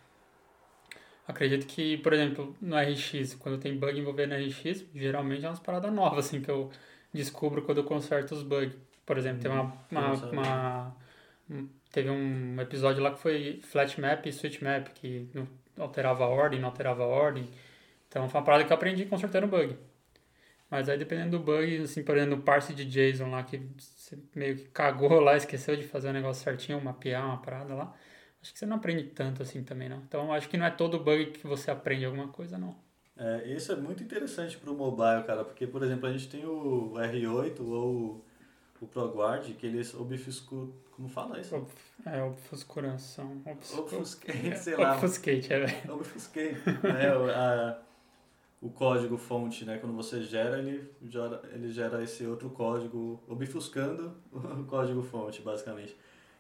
[1.27, 5.93] acredito que, por exemplo, no RX, quando tem bug envolvendo RX, geralmente é umas paradas
[5.93, 6.71] novas, assim, que eu
[7.13, 8.77] descubro quando eu conserto os bugs.
[9.05, 9.71] Por exemplo, tem uma, uhum.
[9.91, 10.95] uma, uma,
[11.91, 15.47] teve um episódio lá que foi flat map e switch map, que não
[15.77, 17.49] alterava a ordem, não alterava a ordem.
[18.07, 19.77] Então foi uma parada que eu aprendi consertando bug.
[20.69, 24.17] Mas aí dependendo do bug, assim, por exemplo, no parse de JSON lá, que você
[24.35, 27.95] meio que cagou lá, esqueceu de fazer o negócio certinho, mapear uma parada lá,
[28.41, 29.97] acho que você não aprende tanto assim também, não.
[29.97, 32.77] Então acho que não é todo bug que você aprende alguma coisa, não.
[33.19, 36.45] É, isso é muito interessante para o mobile, cara, porque, por exemplo, a gente tem
[36.45, 38.23] o R8 ou
[38.81, 40.71] o ProGuard, que eles obfuscam.
[40.91, 41.55] Como fala isso?
[41.55, 41.67] Ob,
[42.05, 43.41] é, obfuscuração.
[43.77, 44.93] Obfuscate, sei lá.
[44.93, 45.91] Obfuscate, é.
[45.91, 46.57] Obfuscate.
[46.83, 47.81] é, a,
[48.61, 49.77] o código fonte, né?
[49.77, 55.95] Quando você gera, ele gera, ele gera esse outro código, obfuscando o código fonte, basicamente.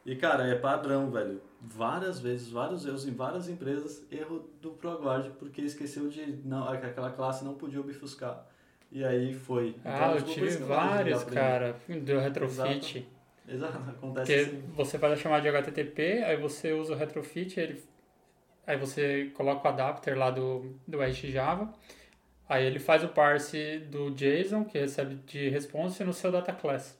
[0.09, 1.41] E, cara, é padrão, velho.
[1.61, 6.39] Várias vezes, vários erros em várias empresas, erro do ProGuard, porque esqueceu de...
[6.43, 8.45] não Aquela classe não podia obfuscar.
[8.91, 9.75] E aí foi.
[9.79, 13.07] Então, ah, eu tive vários, cara, do retrofit.
[13.47, 13.89] Exato, Exato.
[13.89, 14.73] acontece Porque assim.
[14.75, 17.83] você faz a chamada de HTTP, aí você usa o retrofit, ele...
[18.65, 21.71] aí você coloca o adapter lá do, do RxJava,
[22.49, 26.98] Aí ele faz o parse do JSON, que recebe de response, no seu data class.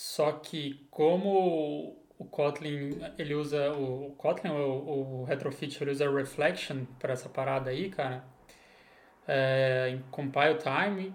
[0.00, 6.86] Só que como o Kotlin, ele usa o, Kotlin, o, o retrofit, ele usa reflection
[6.98, 8.24] para essa parada aí, cara.
[9.28, 11.14] É, em compile time,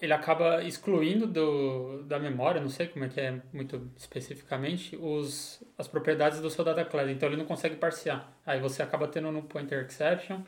[0.00, 5.62] ele acaba excluindo do, da memória, não sei como é que é muito especificamente, os,
[5.76, 7.10] as propriedades do seu data class.
[7.10, 8.32] Então ele não consegue parsear.
[8.46, 10.40] Aí você acaba tendo no pointer exception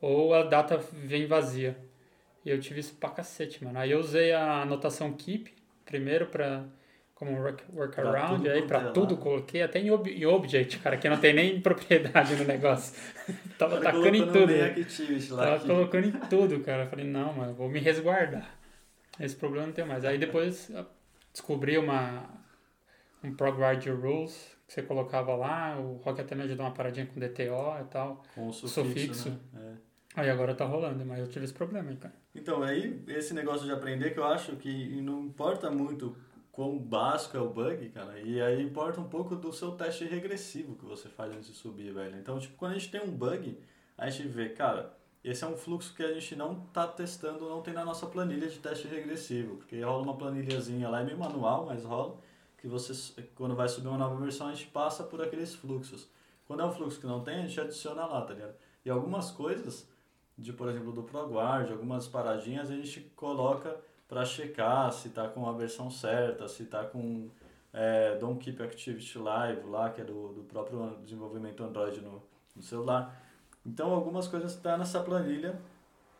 [0.00, 1.76] ou a data vem vazia.
[2.44, 3.80] E eu tive isso pra cacete, mano.
[3.80, 6.64] Aí eu usei a anotação keep primeiro pra
[7.14, 11.18] como work, workaround, aí pra tudo coloquei, até em, ob, em object, cara, que não
[11.18, 13.00] tem nem propriedade no negócio.
[13.56, 15.36] Tava cara, tacando em tudo.
[15.36, 15.66] Tava aqui.
[15.66, 16.86] colocando em tudo, cara.
[16.86, 18.50] Falei, não, mano, vou me resguardar.
[19.20, 20.04] Esse problema não tem mais.
[20.04, 20.70] Aí depois
[21.32, 22.28] descobri uma
[23.22, 27.20] um ProgRide Rules que você colocava lá, o Rock até me ajudou uma paradinha com
[27.20, 28.22] DTO e tal.
[28.34, 29.28] Com o sufixo, sufixo.
[29.52, 29.76] Né?
[29.78, 29.91] É.
[30.14, 32.14] Aí agora tá rolando, mas eu tive esse problema aí, cara.
[32.34, 36.16] Então, aí esse negócio de aprender que eu acho que não importa muito
[36.50, 40.76] quão básico é o bug, cara, e aí importa um pouco do seu teste regressivo
[40.76, 42.14] que você faz antes de subir, velho.
[42.18, 43.58] Então, tipo, quando a gente tem um bug,
[43.96, 44.94] a gente vê, cara,
[45.24, 48.48] esse é um fluxo que a gente não tá testando, não tem na nossa planilha
[48.48, 52.18] de teste regressivo, porque rola uma planilhazinha lá, é meio manual, mas rola,
[52.58, 52.92] que você,
[53.34, 56.06] quando vai subir uma nova versão, a gente passa por aqueles fluxos.
[56.46, 58.54] Quando é um fluxo que não tem, a gente adiciona lá, tá ligado?
[58.84, 59.88] E algumas coisas
[60.36, 63.76] de, por exemplo, do ProGuard, algumas paradinhas a gente coloca
[64.08, 67.30] para checar se está com a versão certa, se está com
[67.72, 72.22] é, Don't Keep Activity Live lá, que é do, do próprio desenvolvimento Android no,
[72.54, 73.20] no celular.
[73.64, 75.58] Então, algumas coisas estão tá nessa planilha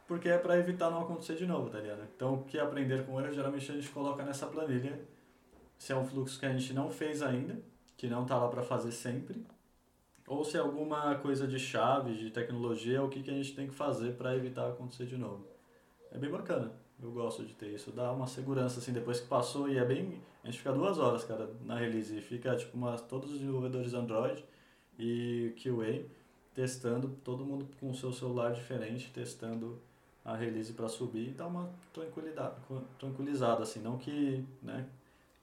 [0.07, 2.03] porque é para evitar não acontecer de novo, tá ligado?
[2.15, 5.01] Então, o que aprender com erro, geralmente a gente coloca nessa planilha.
[5.79, 7.59] Se é um fluxo que a gente não fez ainda,
[7.97, 9.45] que não está lá para fazer sempre,
[10.27, 13.67] ou se é alguma coisa de chave, de tecnologia, o que, que a gente tem
[13.67, 15.47] que fazer para evitar acontecer de novo.
[16.11, 16.73] É bem bacana.
[17.03, 17.91] Eu gosto de ter isso.
[17.91, 20.21] Dá uma segurança, assim, depois que passou e é bem...
[20.45, 22.21] A gente fica duas horas, cara, na release.
[22.21, 24.45] Fica, tipo, uma, todos os desenvolvedores Android
[24.99, 26.05] e QA
[26.55, 29.81] testando, todo mundo com o seu celular diferente, testando
[30.25, 32.57] a release para subir e dá uma tranquilidade,
[32.99, 33.81] tranquilizada, assim.
[33.81, 34.87] Não que, né,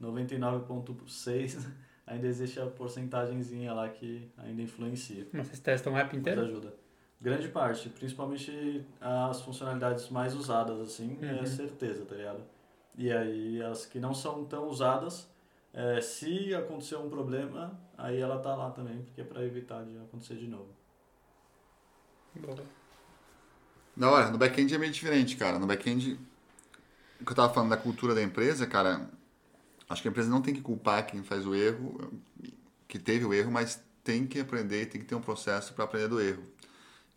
[0.02, 1.68] 99.6
[2.10, 5.28] ainda existe a porcentagemzinha lá que ainda influencia.
[5.32, 6.42] Mas vocês testam o app inteiro?
[6.42, 6.74] Mas ajuda.
[7.22, 11.40] Grande parte, principalmente as funcionalidades mais usadas, assim, é uhum.
[11.40, 12.42] é certeza, tá ligado?
[12.98, 15.30] E aí as que não são tão usadas,
[15.74, 19.98] é, se acontecer um problema, aí ela tá lá também, porque é para evitar de
[19.98, 20.70] acontecer de novo.
[22.36, 22.64] Boa.
[23.96, 25.60] Da hora, no back-end é meio diferente, cara.
[25.60, 26.18] No back-end,
[27.20, 29.10] o que eu tava falando da cultura da empresa, cara,
[29.90, 32.12] Acho que a empresa não tem que culpar quem faz o erro.
[32.88, 36.08] que teve o erro, mas tem que aprender, tem que ter um processo para aprender
[36.08, 36.44] do erro.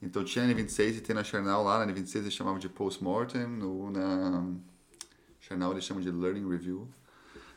[0.03, 3.47] Então tinha na N26 e tem na Chernal lá, na N26 eles chamavam de post-mortem,
[3.47, 4.47] na
[5.41, 6.89] Chernal eles chamam de learning review.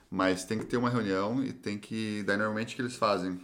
[0.09, 2.23] Mas tem que ter uma reunião e tem que.
[2.23, 3.39] Daí normalmente o que eles fazem?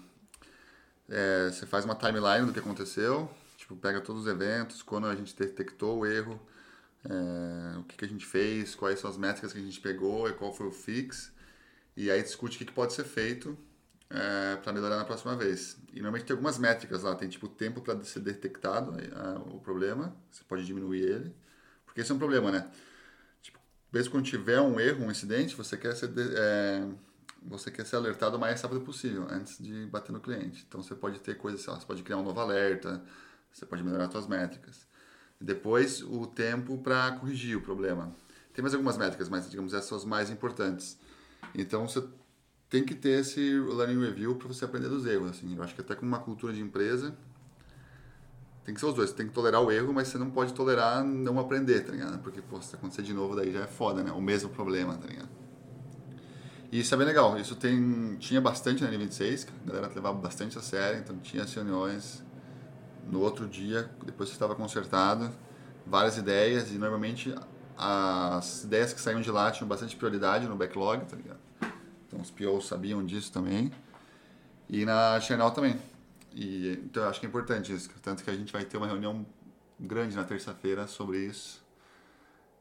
[1.10, 5.16] É, você faz uma timeline do que aconteceu, tipo, pega todos os eventos, quando a
[5.16, 6.40] gente detectou o erro,
[7.04, 10.30] é, o que, que a gente fez, quais são as métricas que a gente pegou
[10.30, 11.34] e qual foi o fix.
[12.02, 13.56] E aí discute o que, que pode ser feito
[14.10, 15.78] é, para melhorar na próxima vez.
[15.94, 18.92] E normalmente tem algumas métricas lá, tem tipo tempo para ser detectado
[19.54, 21.36] o problema, você pode diminuir ele,
[21.86, 22.68] porque esse é um problema, né?
[23.40, 23.60] Tipo,
[23.94, 26.90] mesmo quando tiver um erro, um incidente, você quer ser é,
[27.44, 30.66] você quer ser alertado o mais rápido possível antes de bater no cliente.
[30.68, 33.00] Então você pode ter coisas, você pode criar um novo alerta,
[33.54, 34.88] você pode melhorar suas métricas.
[35.40, 38.12] Depois o tempo para corrigir o problema.
[38.56, 40.98] Tem mais algumas métricas, mas digamos essas são as mais importantes.
[41.56, 42.04] Então você
[42.70, 45.32] tem que ter esse learning review para você aprender dos erros.
[45.32, 45.56] Assim.
[45.56, 47.14] Eu acho que até com uma cultura de empresa,
[48.64, 49.10] tem que ser os dois.
[49.10, 52.20] Você tem que tolerar o erro, mas você não pode tolerar não aprender, tá ligado?
[52.20, 54.12] Porque, pô, se acontecer de novo, daí já é foda, né?
[54.12, 55.30] O mesmo problema, tá ligado?
[56.72, 57.38] E isso é bem legal.
[57.38, 61.54] Isso tem, tinha bastante na N26, a galera levava bastante a sério, então tinha as
[61.54, 62.24] reuniões
[63.12, 65.30] no outro dia, depois que estava consertado,
[65.86, 67.36] várias ideias, e normalmente
[67.84, 71.40] as ideias que saíam de lá tinham bastante prioridade no backlog, tá ligado?
[72.08, 73.72] Então os POs sabiam disso também.
[74.70, 75.80] E na Channel também.
[76.32, 77.90] E, então eu acho que é importante isso.
[78.04, 79.26] Tanto que a gente vai ter uma reunião
[79.80, 81.66] grande na terça-feira sobre isso.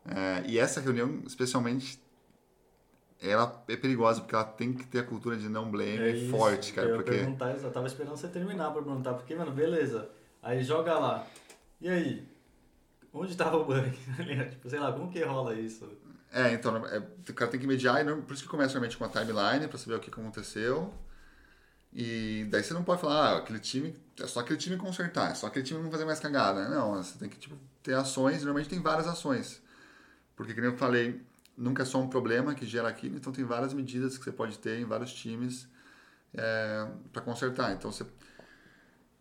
[0.07, 2.03] É, e essa reunião, especialmente,
[3.21, 6.73] ela é perigosa porque ela tem que ter a cultura de não blame é forte,
[6.73, 6.89] cara.
[6.89, 7.11] Eu porque...
[7.11, 10.09] perguntar, eu tava esperando você terminar pra perguntar, porque, mano, beleza.
[10.43, 11.27] Aí joga lá.
[11.79, 12.27] E aí?
[13.13, 13.91] Onde tava o bug?
[14.51, 15.89] tipo, sei lá, como que rola isso?
[16.33, 19.05] É, então, é, o cara tem que mediar, e por isso que começa realmente com
[19.05, 20.95] a timeline, para saber o que aconteceu.
[21.93, 25.35] E daí você não pode falar, ah, aquele time, é só aquele time consertar, é
[25.35, 26.69] só aquele time não fazer mais cagada.
[26.69, 29.61] Não, você tem que tipo, ter ações, normalmente tem várias ações.
[30.37, 31.21] Porque, como eu falei,
[31.57, 34.59] nunca é só um problema que gera aquilo, então tem várias medidas que você pode
[34.59, 35.69] ter em vários times
[36.35, 37.73] é, para consertar.
[37.73, 38.05] Então você.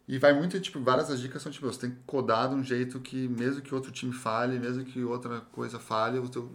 [0.10, 2.64] E vai muito, tipo, várias das dicas são, tipo, você tem que codar de um
[2.64, 6.52] jeito que, mesmo que outro time falhe, mesmo que outra coisa falhe, o teu,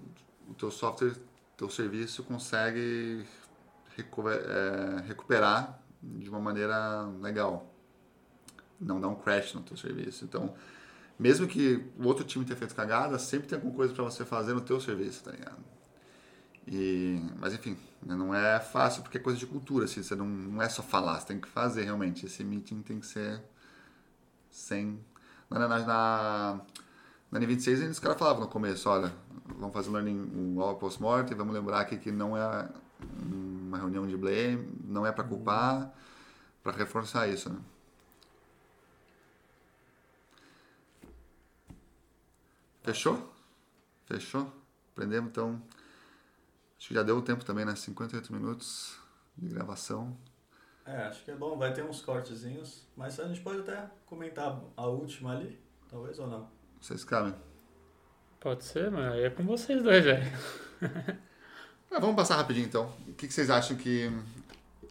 [0.48, 1.14] o teu software,
[1.56, 3.24] teu serviço consegue
[3.96, 7.72] é, recuperar de uma maneira legal.
[8.80, 10.24] Não dá um crash no teu serviço.
[10.24, 10.52] Então,
[11.16, 14.52] mesmo que o outro time tenha feito cagada, sempre tem alguma coisa para você fazer
[14.52, 15.73] no teu serviço, tá ligado?
[16.66, 20.26] E, mas enfim, né, não é fácil porque é coisa de cultura, assim, você não,
[20.26, 22.26] não é só falar, você tem que fazer realmente.
[22.26, 23.42] Esse meeting tem que ser
[24.50, 24.98] sem.
[25.50, 26.60] Na, na, na,
[27.30, 29.12] na N26 os caras falavam no começo, olha,
[29.58, 32.68] vamos fazer learning, all post-mortem, vamos lembrar aqui que não é
[33.22, 35.92] uma reunião de blame, não é para culpar,
[36.62, 37.58] para reforçar isso, né?
[42.82, 43.32] Fechou?
[44.06, 44.52] Fechou?
[44.92, 45.62] Aprendemos então.
[46.84, 47.74] Acho que já deu o tempo também, né?
[47.74, 48.94] 58 minutos
[49.38, 50.14] de gravação.
[50.84, 51.56] É, acho que é bom.
[51.56, 55.58] Vai ter uns cortezinhos, mas a gente pode até comentar a última ali,
[55.88, 56.46] talvez ou não.
[56.78, 57.34] Vocês cabem?
[58.38, 60.30] Pode ser, mas é com vocês dois, velho.
[61.90, 62.92] ah, vamos passar rapidinho então.
[63.08, 64.12] O que, que vocês acham que,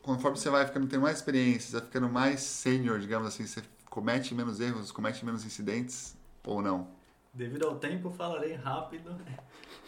[0.02, 4.34] conforme você vai ficando, tendo mais experiência, vai ficando mais sênior, digamos assim, você comete
[4.34, 6.88] menos erros, comete menos incidentes ou não?
[7.34, 9.16] Devido ao tempo, falarei rápido.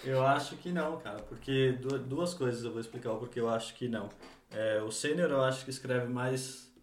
[0.04, 1.74] Eu acho que não, cara, porque
[2.08, 4.10] duas coisas eu vou explicar o porquê eu acho que não.
[4.52, 6.74] É, o sênior eu acho que escreve mais,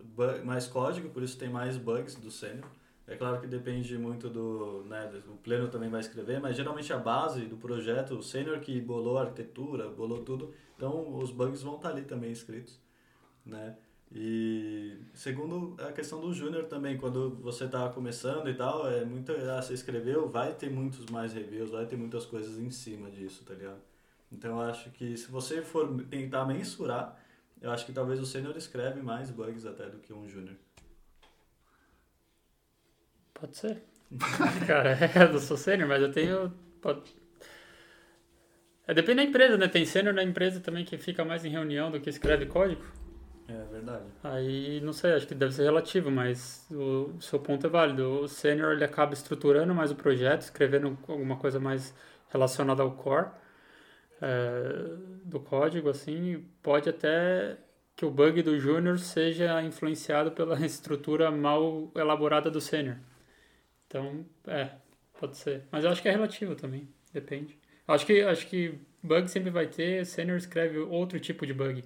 [0.45, 2.65] mais código, por isso tem mais bugs do sênior.
[3.07, 6.99] É claro que depende muito do, né, o pleno também vai escrever, mas geralmente a
[6.99, 11.77] base do projeto, o sênior que bolou a arquitetura, bolou tudo, então os bugs vão
[11.77, 12.81] estar ali também escritos,
[13.45, 13.77] né?
[14.15, 19.33] E segundo a questão do júnior também, quando você está começando e tal, é muito,
[19.33, 23.43] ah, você escreveu, vai ter muitos mais reviews, vai ter muitas coisas em cima disso,
[23.45, 23.81] tá ligado?
[24.31, 27.19] Então eu acho que se você for tentar mensurar,
[27.61, 30.57] eu acho que talvez o sênior escreve mais bugs até do que um júnior.
[33.33, 33.83] Pode ser.
[34.67, 36.53] Cara, é, eu não sou sênior, mas eu tenho.
[38.87, 39.69] É, depende da empresa, né?
[39.69, 42.83] Tem sênior na empresa também que fica mais em reunião do que escreve código.
[43.53, 44.05] É verdade.
[44.23, 48.23] Aí, não sei, acho que deve ser relativo, mas o seu ponto é válido.
[48.23, 51.95] O sênior, ele acaba estruturando mais o projeto, escrevendo alguma coisa mais
[52.31, 53.29] relacionada ao core
[54.23, 57.59] é, do código, assim, pode até
[57.97, 62.97] que o bug do júnior seja influenciado pela estrutura mal elaborada do sênior.
[63.87, 64.71] Então, é,
[65.19, 65.65] pode ser.
[65.71, 67.59] Mas eu acho que é relativo também, depende.
[67.87, 71.85] Acho que, acho que bug sempre vai ter, sênior escreve outro tipo de bug.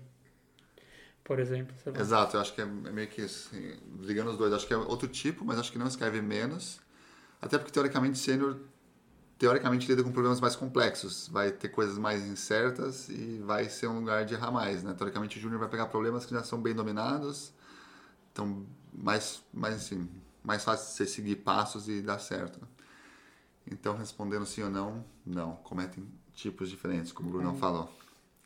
[1.27, 1.75] Por exemplo.
[1.99, 4.53] Exato, eu acho que é meio que assim, ligando os dois.
[4.53, 6.81] Acho que é outro tipo, mas acho que não escreve menos.
[7.43, 8.57] Até porque, teoricamente, sênior
[9.37, 11.29] teoricamente lida com problemas mais complexos.
[11.29, 14.95] Vai ter coisas mais incertas e vai ser um lugar de errar mais, né?
[14.95, 17.53] Teoricamente, o júnior vai pegar problemas que já são bem dominados.
[18.33, 18.65] Então,
[18.95, 20.09] mais, mais, assim,
[20.45, 22.61] mais fácil de você seguir passos e dar certo.
[22.61, 22.69] né?
[23.69, 25.57] Então, respondendo sim ou não, não.
[25.57, 27.93] Cometem tipos diferentes, como o Bruno falou.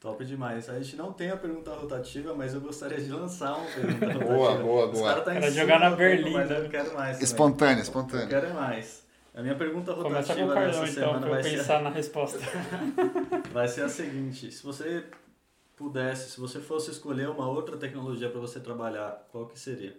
[0.01, 0.69] Top demais.
[0.71, 4.35] A gente não tem a pergunta rotativa, mas eu gostaria de lançar uma pergunta rotativa.
[4.35, 5.21] Boa, boa, Os boa.
[5.21, 6.59] tá em Era jogar na Berlim, Mas né?
[6.59, 7.19] eu quero mais.
[7.19, 8.29] Eu espontâneo.
[8.29, 9.07] quero é mais.
[9.35, 11.83] A minha pergunta Começa com rotativa o Carlão, dessa então, semana eu vai ser, pensar
[11.83, 12.39] na resposta.
[13.53, 14.51] vai ser a seguinte.
[14.51, 15.05] Se você
[15.77, 19.97] pudesse, se você fosse escolher uma outra tecnologia para você trabalhar, qual que seria?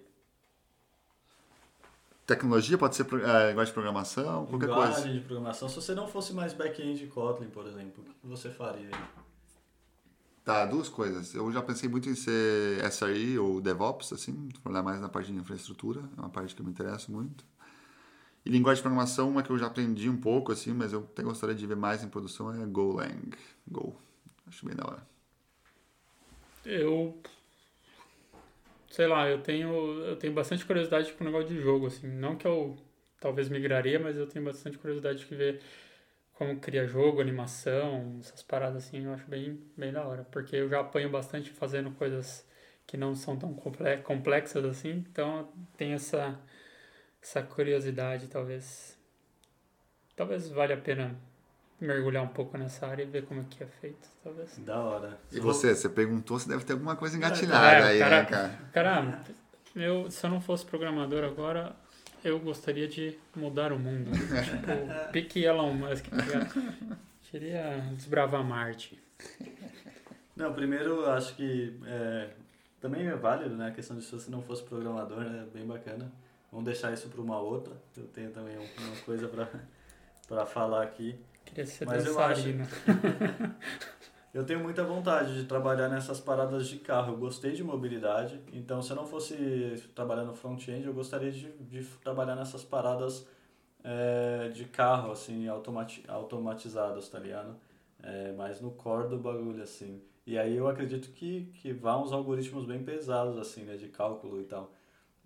[2.25, 5.09] Tecnologia pode ser é, igual de programação, qualquer Linguagem coisa.
[5.13, 5.69] de programação.
[5.69, 8.89] Se você não fosse mais back-end Kotlin, por exemplo, o que você faria?
[10.43, 11.35] Tá, duas coisas.
[11.35, 15.37] Eu já pensei muito em ser SRE ou DevOps, assim, trabalhar mais na parte de
[15.37, 17.45] infraestrutura, é uma parte que eu me interesso muito.
[18.43, 21.21] E linguagem de programação, uma que eu já aprendi um pouco, assim, mas eu até
[21.21, 23.29] gostaria de ver mais em produção é Golang.
[23.67, 23.95] Go.
[24.47, 25.07] Acho bem da hora.
[26.65, 27.21] Eu.
[28.89, 29.69] Sei lá, eu tenho,
[30.03, 32.07] eu tenho bastante curiosidade com o negócio de jogo, assim.
[32.07, 32.75] Não que eu
[33.19, 35.61] talvez migraria, mas eu tenho bastante curiosidade de ver
[36.41, 40.23] como cria jogo, animação, essas paradas assim, eu acho bem, bem da hora.
[40.31, 42.43] Porque eu já apanho bastante fazendo coisas
[42.87, 46.35] que não são tão comple- complexas assim, então eu tenho essa,
[47.21, 48.97] essa curiosidade, talvez.
[50.15, 51.15] Talvez valha a pena
[51.79, 54.57] mergulhar um pouco nessa área e ver como é que é feito, talvez.
[54.57, 55.19] Da hora.
[55.31, 55.75] E você?
[55.75, 58.59] Você perguntou se deve ter alguma coisa engatilhada É, aí, cara- né, cara?
[58.73, 59.23] Cara,
[59.75, 61.75] eu, se eu não fosse programador agora,
[62.23, 64.11] eu gostaria de mudar o mundo.
[64.43, 66.05] tipo, pique Elon Musk?
[67.29, 68.99] Queria desbravar Marte.
[70.35, 72.29] Não, primeiro eu acho que é,
[72.79, 73.67] também é válido, né?
[73.67, 76.11] A questão de se você não fosse programador, é bem bacana.
[76.51, 77.73] Vamos deixar isso para uma outra.
[77.95, 79.47] Eu tenho também um- uma coisa para
[80.27, 81.15] para falar aqui.
[81.45, 82.65] Queria ser Mas eu dançarino.
[84.33, 87.13] Eu tenho muita vontade de trabalhar nessas paradas de carro.
[87.13, 89.35] Eu gostei de mobilidade, então se eu não fosse
[89.93, 93.27] trabalhar no front-end, eu gostaria de, de trabalhar nessas paradas
[93.83, 97.57] é, de carro, assim, automati automatizadas, tá ligado?
[98.01, 100.01] É, mais no core do bagulho, assim.
[100.25, 104.39] E aí eu acredito que, que vá uns algoritmos bem pesados, assim, né, de cálculo
[104.39, 104.71] e tal,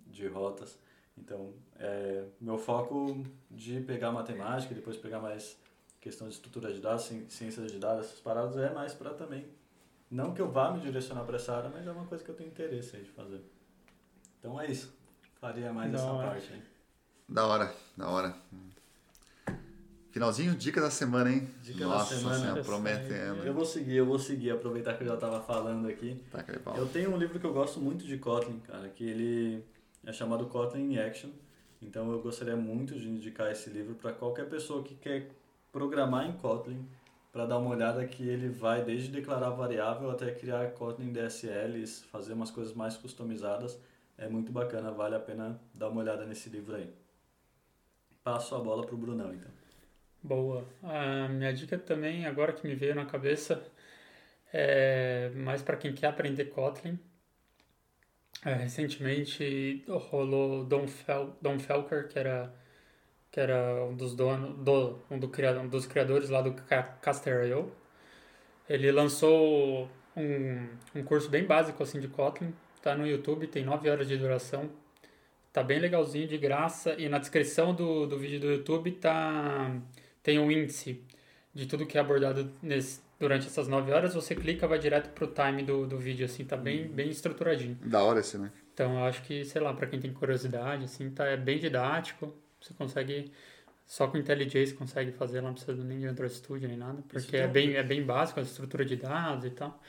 [0.08, 0.80] de rotas.
[1.18, 5.58] Então, é, meu foco de pegar matemática depois pegar mais
[6.06, 9.44] questão de estrutura de dados, ci- ciências de dados, essas paradas é mais para também.
[10.12, 12.36] Não que eu vá me direcionar para essa área, mas é uma coisa que eu
[12.36, 13.42] tenho interesse aí de fazer.
[14.40, 14.94] Então é isso.
[15.42, 16.28] Faria mais Da essa hora.
[16.30, 16.62] parte aí.
[17.28, 18.36] Da hora, da hora.
[20.12, 21.50] Finalzinho, dica da semana, hein?
[21.64, 22.40] Dica da Nossa semana.
[22.40, 23.44] Senhora, prometendo.
[23.44, 26.24] Eu vou seguir, eu vou seguir, aproveitar que eu já estava falando aqui.
[26.32, 26.78] Tá, pau.
[26.78, 29.66] Eu tenho um livro que eu gosto muito de Kotlin, cara, que ele
[30.06, 31.32] é chamado Kotlin in Action.
[31.82, 35.32] Então eu gostaria muito de indicar esse livro para qualquer pessoa que quer
[35.76, 36.88] programar em Kotlin,
[37.34, 42.32] para dar uma olhada que ele vai desde declarar variável até criar Kotlin DSLs, fazer
[42.32, 43.78] umas coisas mais customizadas.
[44.18, 46.90] É muito bacana, vale a pena dar uma olhada nesse livro aí.
[48.24, 49.52] Passo a bola pro Brunão, então.
[50.24, 50.66] Boa.
[50.82, 53.62] A minha dica também, agora que me veio na cabeça,
[54.54, 56.98] é mais para quem quer aprender Kotlin.
[58.46, 62.56] É, recentemente rolou Don, Fel, Don Felker, que era,
[63.36, 65.30] que era um dos donos, do, um, do,
[65.62, 67.70] um dos criadores lá do Ca- Caster.io.
[68.70, 73.90] Ele lançou um, um curso bem básico assim de Kotlin, tá no YouTube, tem 9
[73.90, 74.70] horas de duração.
[75.52, 79.82] Tá bem legalzinho, de graça, e na descrição do, do vídeo do YouTube tá
[80.24, 81.04] tem um índice
[81.54, 85.28] de tudo que é abordado nesse, durante essas 9 horas, você clica, vai direto pro
[85.28, 87.78] time do, do vídeo, assim, tá bem, bem estruturadinho.
[87.84, 88.50] Da hora esse, né?
[88.74, 92.34] Então, eu acho que, sei lá, pra quem tem curiosidade, assim, tá, é bem didático,
[92.66, 93.32] você consegue,
[93.86, 97.02] só com IntelliJ você consegue fazer, lá não precisa nem de Android Studio nem nada,
[97.08, 99.80] porque tem é um- bem, é bem básico, a estrutura de dados e tal.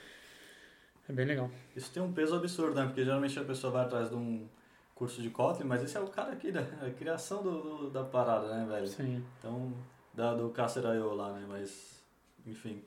[1.09, 1.51] É bem legal.
[1.75, 2.85] Isso tem um peso absurdo, né?
[2.87, 4.49] Porque geralmente a pessoa vai atrás de um
[4.95, 8.03] curso de Kotlin, mas esse é o cara aqui da a criação do, do- da
[8.05, 8.89] parada, né, velho?
[8.89, 9.25] Sim.
[9.39, 9.73] Então,
[10.13, 11.47] da, do Caster.io lá, né?
[11.49, 12.03] Mas,
[12.45, 12.83] enfim,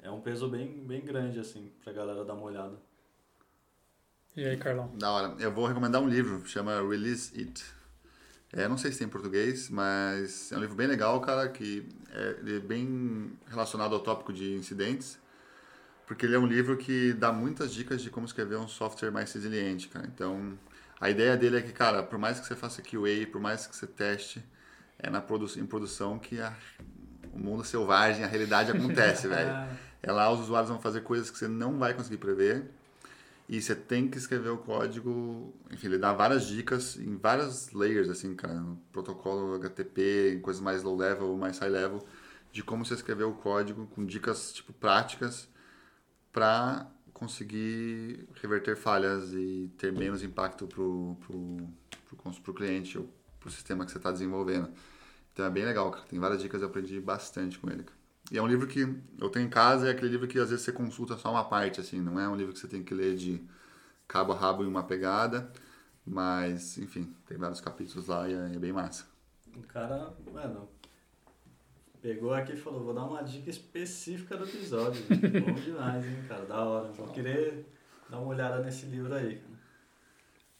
[0.00, 2.76] é um peso bem, bem grande, assim, pra galera dar uma olhada.
[4.36, 4.88] E aí, Carlão?
[4.96, 5.34] Da hora.
[5.40, 7.64] Eu vou recomendar um livro, chama Release It.
[8.52, 11.86] É, não sei se tem em português, mas é um livro bem legal, cara, que
[12.12, 15.18] é, é bem relacionado ao tópico de incidentes,
[16.06, 19.32] porque ele é um livro que dá muitas dicas de como escrever um software mais
[19.32, 20.06] resiliente, cara.
[20.06, 20.56] Então,
[21.00, 23.74] a ideia dele é que, cara, por mais que você faça QA, por mais que
[23.76, 24.42] você teste,
[24.98, 26.54] é na produ em produção que a-
[27.32, 29.50] o mundo selvagem, a realidade acontece, velho.
[30.02, 32.70] É lá os usuários vão fazer coisas que você não vai conseguir prever.
[33.48, 35.54] E você tem que escrever o código.
[35.70, 38.54] Enfim, ele dá várias dicas em várias layers, assim, cara.
[38.54, 42.04] No protocolo HTTP, em coisas mais low level, mais high level,
[42.52, 45.48] de como você escrever o código com dicas, tipo, práticas
[46.32, 51.68] para conseguir reverter falhas e ter menos impacto pro, pro,
[52.08, 53.08] pro, pro cliente ou
[53.40, 54.68] pro sistema que você está desenvolvendo.
[55.32, 56.04] Então é bem legal, cara.
[56.06, 57.84] Tem várias dicas, eu aprendi bastante com ele.
[57.84, 57.95] Cara.
[58.30, 58.80] E é um livro que
[59.20, 61.80] eu tenho em casa, é aquele livro que às vezes você consulta só uma parte,
[61.80, 63.40] assim, não é um livro que você tem que ler de
[64.08, 65.50] cabo a rabo em uma pegada,
[66.04, 69.06] mas, enfim, tem vários capítulos lá e é, é bem massa.
[69.56, 70.68] O cara, mano,
[72.02, 75.02] pegou aqui e falou, vou dar uma dica específica do episódio.
[75.08, 76.92] Bom demais, hein, cara, da hora.
[76.92, 77.64] Vou querer
[78.08, 79.56] dar uma olhada nesse livro aí, cara.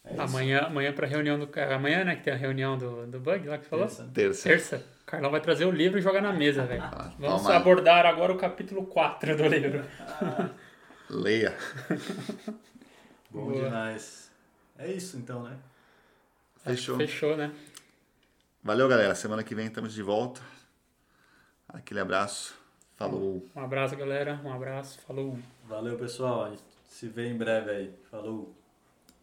[0.04, 1.48] É amanhã, amanhã pra reunião do.
[1.74, 3.86] Amanhã, né, que tem a reunião do, do bug lá que falou?
[3.86, 4.08] Terça.
[4.14, 4.48] Terça.
[4.48, 4.95] Terça.
[5.06, 6.82] O Carlão vai trazer o livro e jogar na mesa, velho.
[6.82, 9.84] Ah, Vamos abordar agora o capítulo 4 do livro.
[11.08, 11.56] Leia.
[13.30, 13.64] Bom Boa.
[13.66, 14.32] demais.
[14.76, 15.56] É isso então, né?
[16.56, 16.96] Fechou.
[16.96, 17.52] Fechou, né?
[18.64, 19.14] Valeu, galera.
[19.14, 20.40] Semana que vem estamos de volta.
[21.68, 22.58] Aquele abraço.
[22.96, 23.48] Falou.
[23.54, 24.40] Um abraço, galera.
[24.42, 24.98] Um abraço.
[25.06, 25.38] Falou.
[25.68, 26.46] Valeu, pessoal.
[26.46, 27.94] A gente se vê em breve aí.
[28.10, 28.52] Falou.